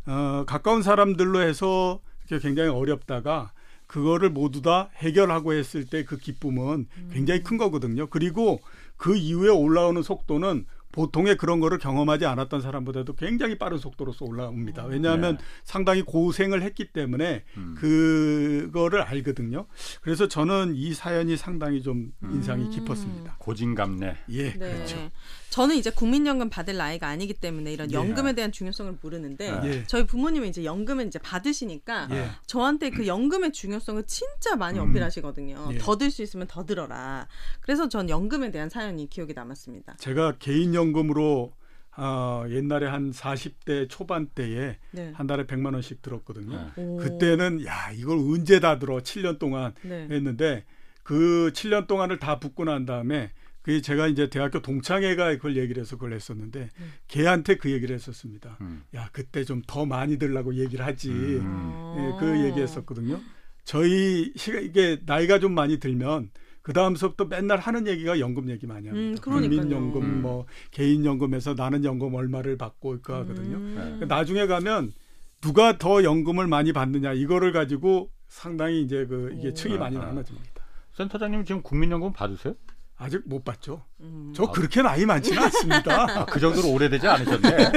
[0.07, 2.01] 어, 가까운 사람들로 해서
[2.43, 3.53] 굉장히 어렵다가,
[3.87, 8.07] 그거를 모두 다 해결하고 했을 때 그 기쁨은 굉장히 큰 거거든요.
[8.09, 8.61] 그리고
[8.97, 14.85] 그 이후에 올라오는 속도는 보통의 그런 거를 경험하지 않았던 사람보다도 굉장히 빠른 속도로서 올라옵니다.
[14.87, 15.45] 왜냐하면 네.
[15.65, 17.75] 상당히 고생을 했기 때문에 음.
[17.79, 19.67] 그거를 알거든요.
[20.01, 22.71] 그래서 저는 이 사연이 상당히 좀 인상이 음.
[22.71, 23.37] 깊었습니다.
[23.39, 24.17] 고진감래.
[24.31, 24.59] 예, 네.
[24.59, 25.11] 그렇죠.
[25.51, 27.95] 저는 이제 국민연금 받을 나이가 아니기 때문에 이런 예.
[27.95, 29.69] 연금에 대한 중요성을 모르는데 네.
[29.69, 29.85] 예.
[29.87, 32.31] 저희 부모님은 이제 연금을 이제 받으시니까 예.
[32.47, 34.91] 저한테 그 연금의 중요성을 진짜 많이 음.
[34.91, 35.71] 어필하시거든요.
[35.73, 35.79] 예.
[35.79, 37.27] 더들 수 있으면 더 들어라.
[37.61, 39.97] 그래서 전 연금에 대한 사연이 기억에 남았습니다.
[39.99, 41.53] 제가 개인 연금으로
[41.97, 45.13] 어, 옛날에 한 40대 초반 때에 네.
[45.15, 46.71] 한 달에 100만 원씩 들었거든요.
[46.77, 46.83] 네.
[46.83, 46.97] 오.
[46.99, 50.07] 그때는 야 이걸 언제 다 들어 7년 동안 네.
[50.09, 50.65] 했는데
[51.03, 53.33] 그 7년 동안을 다 붙고 난 다음에
[53.69, 56.71] 그 제가 이제 대학교 동창회가 그걸 얘기를 해서 그걸 했었는데
[57.07, 58.57] 걔한테 그 얘기를 했었습니다.
[58.63, 58.83] 음.
[58.95, 61.11] 야 그때 좀 더 많이 들라고 얘기를 하지.
[61.11, 61.95] 음.
[61.99, 63.21] 예, 그 얘기했었거든요.
[63.65, 66.31] 저희 시가 이게 나이가 좀 많이 들면
[66.63, 69.07] 그 다음서부터 맨날 하는 얘기가 연금 얘기 많이 합니다.
[69.07, 69.61] 음, 그러니까요.
[69.61, 70.23] 국민연금, 음.
[70.23, 73.59] 뭐 개인연금에서 나는 연금 얼마를 받고 있고 하거든요.
[73.59, 74.01] 음.
[74.09, 74.95] 나중에 가면
[75.43, 79.53] 누가 더 연금을 많이 받느냐 이거를 가지고 상당히 이제 그 이게 오.
[79.53, 80.07] 층이 많이 아, 아.
[80.07, 80.65] 나눠집니다.
[80.95, 82.55] 센터장님 지금 국민연금 받으세요?
[83.01, 83.85] 아직 못 받죠.
[84.01, 84.33] 음.
[84.35, 86.03] 저 그렇게 나이 많지는 않습니다.
[86.21, 87.51] 아, 그 정도로 오래되지 않으셨네.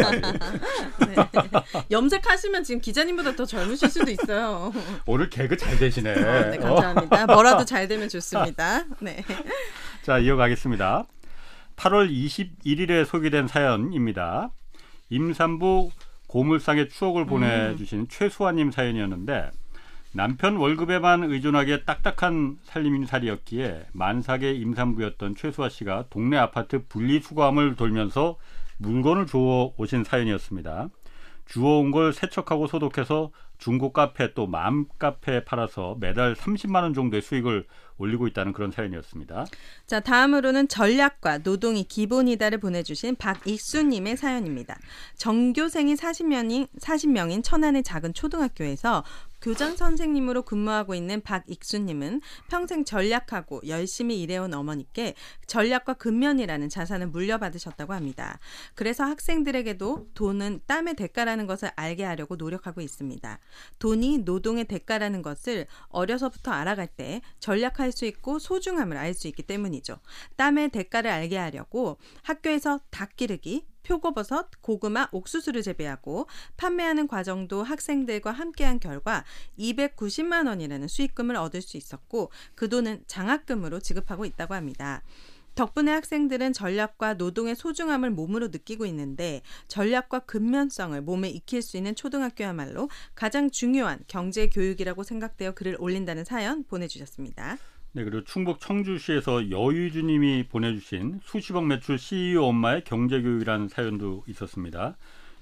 [1.05, 1.15] 네.
[1.91, 4.73] 염색하시면 지금 기자님보다 더 젊으실 수도 있어요.
[5.05, 6.15] 오늘 개그 잘 되시네.
[6.15, 6.75] 네, 어.
[6.75, 7.25] 감사합니다.
[7.27, 8.83] 뭐라도 잘 되면 좋습니다.
[8.99, 9.23] 네.
[10.01, 11.05] 자, 이어가겠습니다.
[11.75, 14.49] 8월 21일에 소개된 사연입니다.
[15.09, 15.91] 임산부
[16.27, 19.51] 고물상의 추억을 보내주신 최수아님 사연이었는데
[20.13, 28.37] 남편 월급에만 의존하게 딱딱한 살림살이였기에 만삭의 임산부였던 최수아 씨가 동네 아파트 분리수거함을 돌면서
[28.77, 30.89] 물건을 주워 오신 사연이었습니다.
[31.45, 37.67] 주워온 걸 세척하고 소독해서 중고 카페 또 맘 카페에 팔아서 매달 30만 원 정도의 수익을
[37.97, 39.45] 올리고 있다는 그런 사연이었습니다.
[39.85, 44.79] 자, 다음으로는 전략과 노동이 기본이다를 보내주신 박익수님의 사연입니다.
[45.15, 49.03] 전교생이 40명인, 40명인 천안의 작은 초등학교에서
[49.41, 55.15] 교장 선생님으로 근무하고 있는 박익수님은 평생 전략하고 열심히 일해온 어머니께
[55.47, 58.39] 전략과 근면이라는 자산을 물려받으셨다고 합니다.
[58.75, 63.39] 그래서 학생들에게도 돈은 땀의 대가라는 것을 알게 하려고 노력하고 있습니다.
[63.79, 69.99] 돈이 노동의 대가라는 것을 어려서부터 알아갈 때 전략할 수 있고 소중함을 알 수 있기 때문이죠.
[70.37, 76.27] 땀의 대가를 알게 하려고 학교에서 닭 기르기, 표고버섯, 고구마, 옥수수를 재배하고
[76.57, 79.23] 판매하는 과정도 학생들과 함께한 결과
[79.57, 85.01] 290만 원이라는 수익금을 얻을 수 있었고 그 돈은 장학금으로 지급하고 있다고 합니다.
[85.55, 92.89] 덕분에 학생들은 전략과 노동의 소중함을 몸으로 느끼고 있는데 전략과 근면성을 몸에 익힐 수 있는 초등학교야말로
[93.15, 97.57] 가장 중요한 경제 교육이라고 생각되어 글을 올린다는 사연 보내주셨습니다.
[97.93, 104.95] 네, 그리고 충북 청주시에서 여유주님이 보내주신 수십억 매출 CEO 엄마의 경제교육이라는 사연도 있었습니다.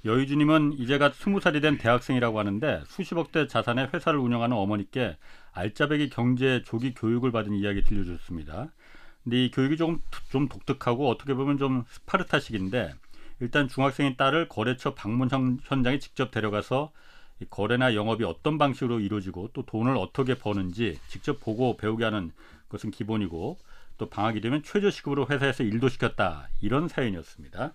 [0.06, 5.18] 여유주님은 이제가 스무 살이 된 대학생이라고 하는데 수십억대 자산의 회사를 운영하는 어머니께
[5.52, 8.70] 알짜배기 경제 조기 교육을 받은 이야기 들려주셨습니다.
[9.24, 10.00] 근데 이 교육이 조금
[10.32, 12.94] 좀 독특하고 어떻게 보면 좀 스파르타식인데
[13.42, 16.94] 일단 중학생인 딸을 거래처 방문 현- 현장에 직접 데려가서 이
[17.50, 22.32] 거래나 영업이 어떤 방식으로 이루어지고 또 돈을 어떻게 버는지 직접 보고 배우게 하는
[22.70, 23.58] 것은 기본이고
[23.98, 27.74] 또 방학이 되면 최저시급으로 회사에서 일도 시켰다 이런 사연이었습니다.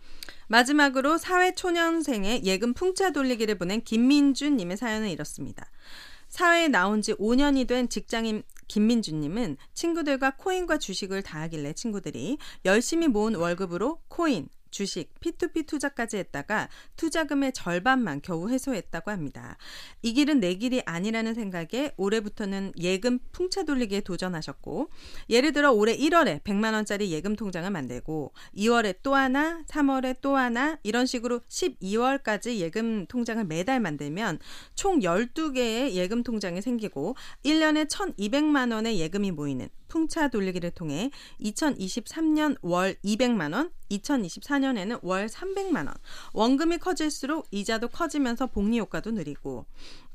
[0.48, 5.66] 마지막으로 사회초년생의 예금 풍차 돌리기를 보낸 김민준님의 사연은 이렇습니다.
[6.28, 13.36] 사회에 나온 지 5년이 된 직장인 김민주님은 친구들과 코인과 주식을 다 하길래 친구들이 열심히 모은
[13.36, 19.56] 월급으로 코인, 주식, P2P 투자까지 했다가 투자금의 절반만 겨우 해소했다고 합니다.
[20.02, 24.90] 이 길은 내 길이 아니라는 생각에 올해부터는 예금 풍차 돌리기에 도전하셨고
[25.30, 30.76] 예를 들어 올해 1월에 100만 원짜리 예금 통장을 만들고 2월에 또 하나, 3월에 또 하나
[30.82, 34.40] 이런 식으로 12월까지 예금 통장을 매달 만들면
[34.74, 37.14] 총 12개의 예금 통장이 생기고
[37.44, 41.10] 1년에 1,200만 원의 예금이 모이는 풍차 돌리기를 통해
[41.40, 45.94] 2023년 월 200만 원, 2024년에는 월 300만 원.
[46.32, 49.66] 원금이 커질수록 이자도 커지면서 복리 효과도 누리고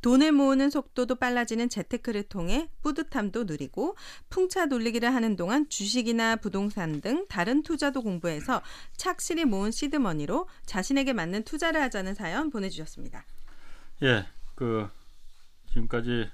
[0.01, 3.95] 돈을 모으는 속도도 빨라지는 재테크를 통해 뿌듯함도 누리고
[4.29, 8.61] 풍차 돌리기를 하는 동안 주식이나 부동산 등 다른 투자도 공부해서
[8.95, 13.25] 착실히 모은 시드머니로 자신에게 맞는 투자를 하자는 사연 보내주셨습니다.
[14.03, 14.89] 예, 그
[15.67, 16.29] 지금까지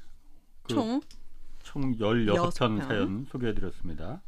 [0.64, 1.02] 그 총
[1.66, 2.82] 총 16편 여섯 편.
[2.88, 4.22] 사연 소개해드렸습니다.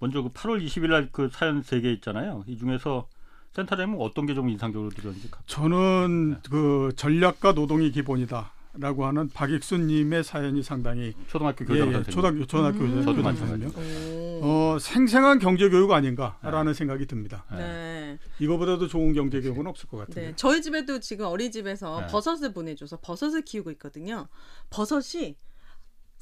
[0.00, 2.44] 먼저 그 8월 20일 날 그 사연 3개 있잖아요.
[2.46, 3.08] 이 중에서
[3.54, 10.24] 센터장님은 어떤 게 좀 인상적으로 들었는지 가- 저는 그 전략과 노동이 기본이다 라고 하는 박익수님의
[10.24, 12.10] 사연이 상당히 초등학교 예, 교장 예, 선생님.
[12.10, 12.88] 초등학교 초등학교 음.
[12.88, 13.68] 교장 저도 선생님요.
[13.68, 14.40] 마찬가지요.
[14.42, 17.44] 어, 생생한 경제 교육 아닌가라는 생각이 듭니다.
[17.52, 18.18] 네.
[18.40, 20.26] 이거보다도 좋은 경제 교육은 없을 것 같아요.
[20.28, 22.06] 네, 저희 집에도 지금 어린이집에서 네.
[22.08, 24.26] 버섯을 보내줘서 버섯을 키우고 있거든요.
[24.70, 25.36] 버섯이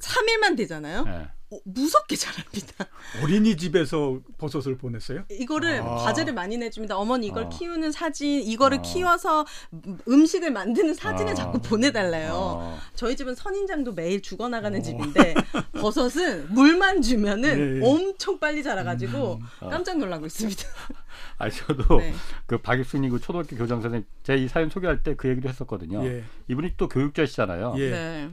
[0.01, 1.05] 3일만 되잖아요.
[1.07, 1.27] 예.
[1.53, 2.85] 어, 무섭게 자랍니다.
[3.21, 5.25] 어린이집에서 버섯을 보냈어요?
[5.29, 5.95] 이거를 아.
[5.95, 6.95] 과제를 많이 내줍니다.
[6.97, 7.49] 어머니 이걸 아.
[7.49, 8.81] 키우는 사진, 이거를 아.
[8.81, 11.35] 키워서 음- 음식을 만드는 사진을 아.
[11.35, 12.31] 자꾸 보내달래요.
[12.33, 15.33] 어, 저희 집은 선인장도 매일 죽어나가는 집인데
[15.81, 17.85] 버섯은 물만 주면은 예, 예.
[17.85, 19.69] 엄청 빨리 자라가지고 어.
[19.69, 20.63] 깜짝 놀라고 있습니다.
[21.37, 22.13] 아니 저도 네.
[22.45, 26.05] 그 박익순이 그 초등학교 교장 선생님 제 이 사연 소개할 때 그 얘기도 했었거든요.
[26.05, 26.23] 예.
[26.47, 27.73] 이분이 또 교육자시잖아요.
[27.77, 27.89] 예.
[27.89, 28.29] 네.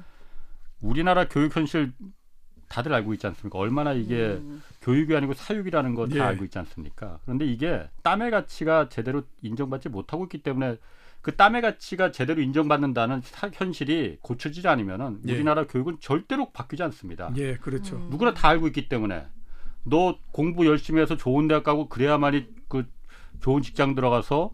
[0.80, 1.92] 우리나라 교육 현실
[2.68, 3.58] 다들 알고 있지 않습니까?
[3.58, 4.62] 얼마나 이게 음.
[4.82, 6.20] 교육이 아니고 사육이라는 거다 예.
[6.20, 7.18] 알고 있지 않습니까?
[7.24, 10.76] 그런데 이게 땀의 가치가 제대로 인정받지 못하고 있기 때문에
[11.22, 15.34] 그 땀의 가치가 제대로 인정받는다는 사- 현실이 고쳐지지 않으면은 예.
[15.34, 17.32] 우리나라 교육은 절대로 바뀌지 않습니다.
[17.36, 17.96] 예, 그렇죠.
[17.96, 18.08] 음.
[18.10, 19.26] 누구나 다 알고 있기 때문에
[19.84, 22.86] 너 공부 열심히 해서 좋은 대학 가고 그래야만이 그
[23.40, 24.52] 좋은 직장 들어가서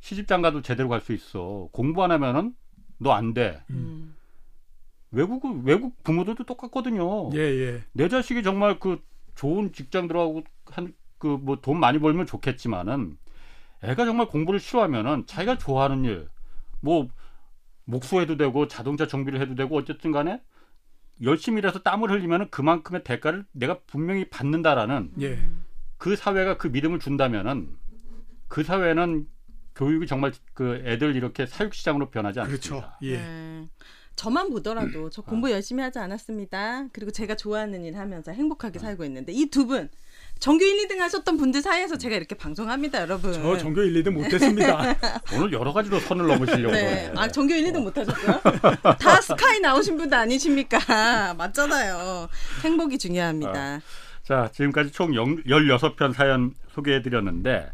[0.00, 1.68] 시집장 가도 제대로 갈 수 있어.
[1.72, 2.54] 공부 안 하면은
[2.98, 3.60] 너 안 돼.
[3.70, 4.14] 음.
[5.10, 7.30] 외국 외국 부모들도 똑같거든요.
[7.34, 7.84] 예, 예.
[7.92, 9.00] 내 자식이 정말 그
[9.34, 13.18] 좋은 직장 들어가고 한 그 뭐 돈 많이 벌면 좋겠지만은
[13.82, 16.28] 애가 정말 공부를 싫어하면은 자기가 좋아하는 일
[16.80, 17.08] 뭐
[17.86, 20.40] 목수해도 되고 자동차 정비를 해도 되고 어쨌든 간에
[21.22, 25.40] 열심히 일해서 땀을 흘리면은 그만큼의 대가를 내가 분명히 받는다라는 예.
[25.96, 27.70] 그 사회가 그 믿음을 준다면은
[28.46, 29.26] 그 사회는
[29.74, 32.76] 교육이 정말 그 애들 이렇게 사육 시장으로 변하지 그렇죠.
[32.76, 32.98] 않습니다.
[33.02, 33.16] 예.
[33.16, 33.68] 네.
[34.18, 36.88] 저만 보더라도 저 공부 열심히 하지 않았습니다.
[36.92, 39.88] 그리고 제가 좋아하는 일 하면서 행복하게 살고 있는데 이 두분
[40.40, 43.32] 정규 1, 2등 하셨던 분들 사이에서 제가 이렇게 방송합니다, 여러분.
[43.32, 44.96] 저 전교 1, 2등 못했습니다.
[45.34, 46.74] 오늘 여러 가지로 선을 넘으시려고.
[46.74, 47.06] 네.
[47.06, 47.12] 해.
[47.16, 48.40] 아, 정규 1, 2등 못 하셨어요?
[48.98, 51.34] 다 스카이 나오신 분들 아니십니까?
[51.34, 52.28] 맞잖아요.
[52.64, 53.80] 행복이 중요합니다.
[54.24, 57.72] 자, 지금까지 총 16편 사연 소개해 드렸는데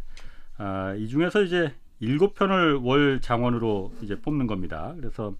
[0.59, 4.95] 아, 이 중에서 이제 7편을 월 장원으로 이제 뽑는 겁니다.
[4.99, 5.35] 그래서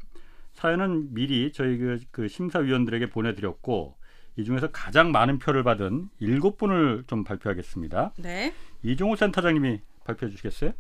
[0.55, 3.97] 사연은 미리 저희 그, 그 심사위원들에게 보내 드렸고
[4.37, 8.15] 이 중에서 가장 많은 표를 받은 7분을 좀 발표하겠습니다.
[8.19, 8.53] 네.
[8.83, 10.73] 이종호 센터장님이 발표해 주시겠어요?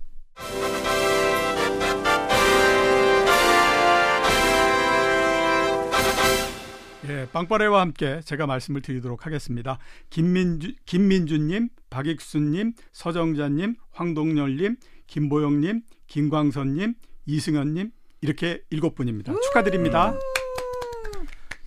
[7.06, 9.78] 예, 빵빠레와 함께 제가 말씀을 드리도록 하겠습니다.
[10.08, 16.94] 김민주, 김민주님, 박익수님, 서정자님, 황동열님, 김보영님, 김광선님,
[17.26, 17.90] 이승현님
[18.24, 19.34] 이렇게 일곱 분입니다.
[19.34, 20.14] 축하드립니다.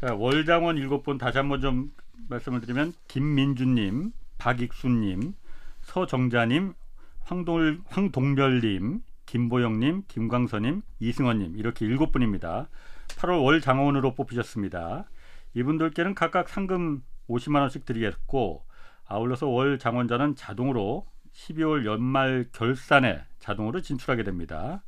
[0.02, 1.92] 자, 월장원 7분 다시 한번 좀
[2.30, 5.36] 말씀을 드리면 김민주님, 박익수님,
[5.84, 6.74] 서정자님,
[7.20, 12.70] 황동, 황동별님, 김보영님, 김광선님, 이승원님 이렇게 7분입니다.
[13.10, 15.08] 8월 월 장원으로 뽑히셨습니다.
[15.54, 18.66] 이분들께는 각각 상금 50만 원씩 드리겠고
[19.06, 24.82] 아울러서 월 장원자는 자동으로 12월 연말 결산에 자동으로 진출하게 됩니다.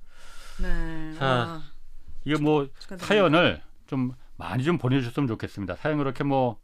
[0.61, 1.13] 네.
[1.17, 1.61] 자, 와,
[2.25, 3.05] 이게 뭐 축하드립니다.
[3.05, 5.75] 사연을 좀 많이 좀 보내주셨으면 좋겠습니다.
[5.75, 6.57] 사연 그렇게 뭐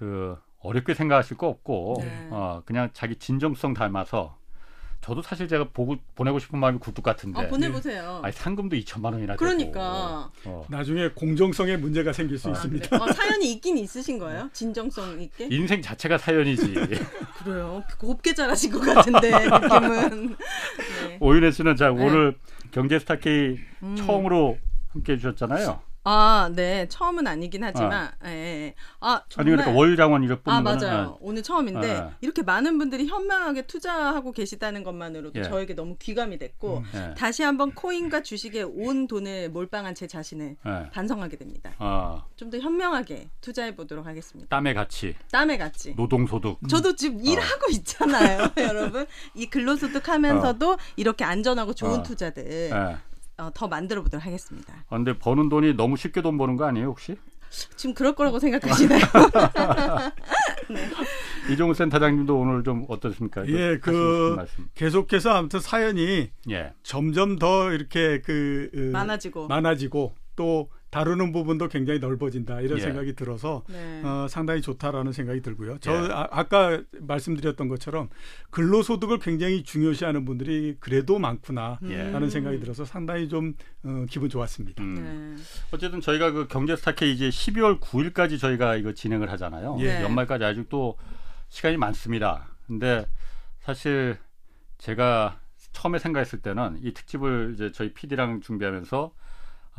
[0.00, 2.28] 그 어렵게 생각하실 거 없고 네.
[2.30, 4.38] 어 그냥 자기 진정성 닮아서
[5.02, 8.20] 저도 사실 제가 보고 보내고 싶은 마음이 굴뚝 같은데 어, 보내보세요.
[8.22, 9.36] 아니 상금도 2천만 원이나 되고.
[9.38, 10.30] 그러니까.
[10.44, 10.64] 어.
[10.68, 12.98] 나중에 공정성에 문제가 생길 수 아, 있습니다.
[12.98, 13.02] 네.
[13.02, 14.50] 어, 사연이 있긴 있으신 거예요?
[14.52, 15.48] 진정성 있게?
[15.50, 16.74] 인생 자체가 사연이지.
[17.42, 17.82] 그래요.
[17.98, 20.36] 곱게 잘하신 것 같은데 느낌은.
[21.20, 21.26] 네.
[21.26, 22.34] 오윤혜 씨는 자 오늘
[22.70, 23.96] 경제 스타 K 음.
[23.96, 24.58] 처음으로
[24.88, 25.80] 함께 해 주셨잖아요.
[26.02, 26.86] 아, 네.
[26.88, 28.74] 처음은 아니긴 하지만, 예, 예.
[29.00, 29.56] 아, 아니 정말.
[29.56, 31.18] 그러니까 월장원 이렇게 뽑는 아, 거는 맞아요.
[31.20, 32.16] 오늘 처음인데, 아.
[32.22, 35.42] 이렇게 많은 분들이 현명하게 투자하고 계시다는 것만으로도 예.
[35.42, 37.14] 저에게 너무 귀감이 됐고, 예.
[37.14, 40.90] 다시 한번 코인과 주식에 온 돈을 몰빵한 제 자신을 예.
[40.90, 41.72] 반성하게 됩니다.
[41.78, 44.48] 아, 좀더 현명하게 투자해 보도록 하겠습니다.
[44.48, 45.94] 땀의 가치, 땀에 같이.
[45.96, 46.66] 노동소득.
[46.68, 49.06] 저도 지금 일하고 있잖아요, 여러분.
[49.34, 52.02] 이 근로소득 하면서도 이렇게 안전하고 좋은 어.
[52.02, 52.96] 투자들 예.
[53.40, 54.74] 어, 더 만들어 보도록 하겠습니다.
[54.88, 57.16] 아, 근데 버는 돈이 너무 쉽게 돈 버는 거 아니에요 혹시?
[57.76, 59.00] 지금 그럴 거라고 생각하시나요?
[61.50, 63.46] 이종우 센터장님도 오늘 좀 어떻습니까?
[63.48, 64.36] 예, 그.
[64.74, 66.72] 계속해서 아무튼 사연이 예.
[66.84, 69.48] 점점 더 이렇게 그 으, 많아지고.
[69.48, 72.82] 많아지고 또 다루는 부분도 굉장히 넓어진다 이런 예.
[72.82, 74.02] 생각이 들어서 네.
[74.04, 75.78] 어, 상당히 좋다라는 생각이 들고요.
[75.80, 76.08] 저 예.
[76.10, 78.08] 아, 아까 말씀드렸던 것처럼
[78.50, 82.10] 근로소득을 굉장히 중요시하는 분들이 그래도 많구나 예.
[82.10, 84.82] 하는 생각이 들어서 상당히 좀 어, 기분 좋았습니다.
[84.82, 85.36] 음.
[85.36, 85.42] 네.
[85.70, 89.76] 어쨌든 저희가 그 경제 스타K 이제 12월 9일까지 저희가 이거 진행을 하잖아요.
[89.80, 90.02] 예.
[90.02, 90.98] 연말까지 아직 또
[91.50, 92.48] 시간이 많습니다.
[92.66, 93.06] 근데
[93.60, 94.18] 사실
[94.78, 95.40] 제가
[95.72, 99.12] 처음에 생각했을 때는 이 특집을 이제 저희 PD랑 준비하면서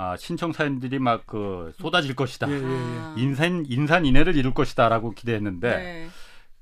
[0.02, 2.50] 아, 신청 사연들이 막 그 쏟아질 것이다.
[2.50, 2.64] 예, 예, 예.
[2.64, 3.16] 아.
[3.18, 6.08] 인산 인산 인해를 이룰 것이다라고 기대했는데 네.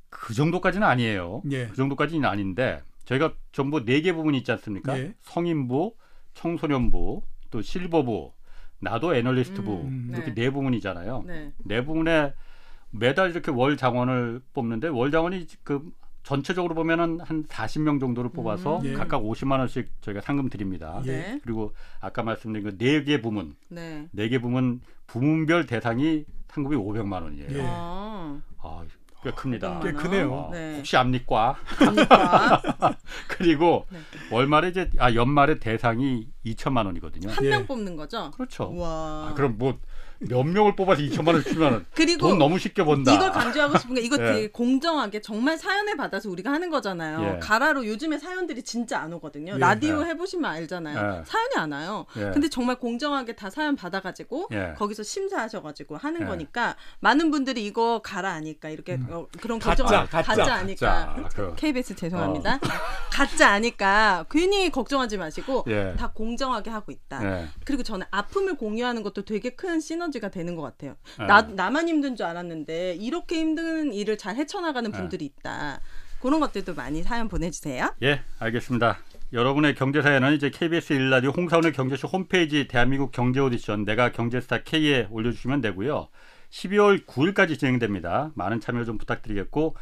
[0.10, 1.42] 그 정도까지는 아니에요.
[1.52, 1.68] 예.
[1.68, 4.98] 그 정도까지는 아닌데 저희가 전부 네 개 부분이 있지 않습니까?
[5.00, 5.14] 예.
[5.22, 5.96] 성인부,
[6.34, 8.34] 청소년부, 또 실버부,
[8.82, 10.44] 나도 애널리스트부 음, 이렇게 네.
[10.44, 11.24] 네 부분이잖아요.
[11.26, 11.54] 네.
[11.66, 12.34] 네 부분에
[12.92, 15.82] 매달 이렇게 월 장원을 뽑는데 월 장원이 그
[16.24, 18.86] 전체적으로 보면은 한 40명 정도를 뽑아서 음.
[18.86, 18.94] 예.
[18.94, 21.02] 각각 50만 원씩 저희가 상금 드립니다.
[21.06, 21.12] 예.
[21.12, 21.40] 네.
[21.44, 24.08] 그리고 아까 말씀드린 그 네 개 부문, 네.
[24.12, 27.48] 네개 부문 부문별 대상이 상금이 500만 원이에요.
[27.52, 27.62] 예.
[27.66, 28.40] 아.
[28.62, 28.84] 아,
[29.24, 29.80] 꽤 큽니다.
[29.82, 30.32] 꽤 크네요.
[30.34, 30.78] 어, 네.
[30.78, 31.56] 혹시 압니까?
[31.78, 32.62] 그러니까
[33.28, 34.00] 그리고 네.
[34.32, 37.30] 월말에 이제 아 연말에 대상이 2천만 원이거든요.
[37.32, 37.50] 한 예.
[37.50, 38.32] 명 뽑는 거죠?
[38.32, 38.74] 그렇죠.
[38.76, 39.30] 와.
[39.30, 39.78] 아, 그럼 뭐
[40.20, 43.14] 몇 명을 뽑아서 2천만 원 주면 그리고 돈 너무 쉽게 번다.
[43.14, 44.34] 이걸 강조하고 싶은 게 이거 예.
[44.34, 47.36] 되게 공정하게 정말 사연을 받아서 우리가 하는 거잖아요.
[47.36, 47.40] 예.
[47.40, 49.54] 가라로 요즘에 사연들이 진짜 안 오거든요.
[49.54, 49.58] 예.
[49.58, 50.10] 라디오 예.
[50.10, 51.20] 해보시면 알잖아요.
[51.20, 51.24] 예.
[51.26, 52.06] 사연이 안 와요.
[52.18, 52.32] 예.
[52.32, 54.74] 근데 정말 공정하게 다 사연 받아가지고 예.
[54.78, 56.26] 거기서 심사하셔가지고 하는 예.
[56.26, 61.54] 거니까 많은 분들이 이거 가라 아니까 이렇게 어, 그런 가짜, 걱정 가짜, 아니까 자, 그,
[61.56, 62.60] KBS 죄송합니다.
[63.12, 65.94] 가짜 아니까 괜히 걱정하지 마시고 예.
[65.98, 67.24] 다 공정하게 하고 있다.
[67.24, 67.48] 예.
[67.66, 70.96] 그리고 저는 아픔을 공유하는 것도 되게 큰 시너지 가 되는 것 같아요.
[71.22, 71.26] 예.
[71.26, 75.80] 나, 나만 힘든 줄 알았는데 이렇게 힘든 일을 잘 헤쳐나가는 분들이 있다.
[76.20, 77.94] 그런 것들도 많이 사연 보내주세요.
[78.02, 78.98] 예, 알겠습니다.
[79.32, 85.08] 여러분의 경제 사연은 이제 KBS 일라디오 홍사원의 경제쇼 홈페이지 대한민국 경제 오디션 내가 경제스타 K에
[85.12, 86.08] 올려주시면 되고요.
[86.50, 88.32] 12월 9일까지 진행됩니다.
[88.36, 89.76] 많은 참여 좀 부탁드리겠고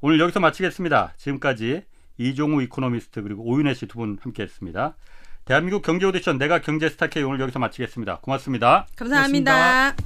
[0.00, 1.12] 오늘 여기서 마치겠습니다.
[1.18, 1.82] 지금까지
[2.16, 4.96] 이종우 이코노미스트 그리고 오윤혜 씨 두 분 함께했습니다.
[5.44, 8.18] 대한민국 경제 오디션 내가 경제 스타 K 오늘 여기서 마치겠습니다.
[8.22, 8.86] 고맙습니다.
[8.96, 9.94] 감사합니다.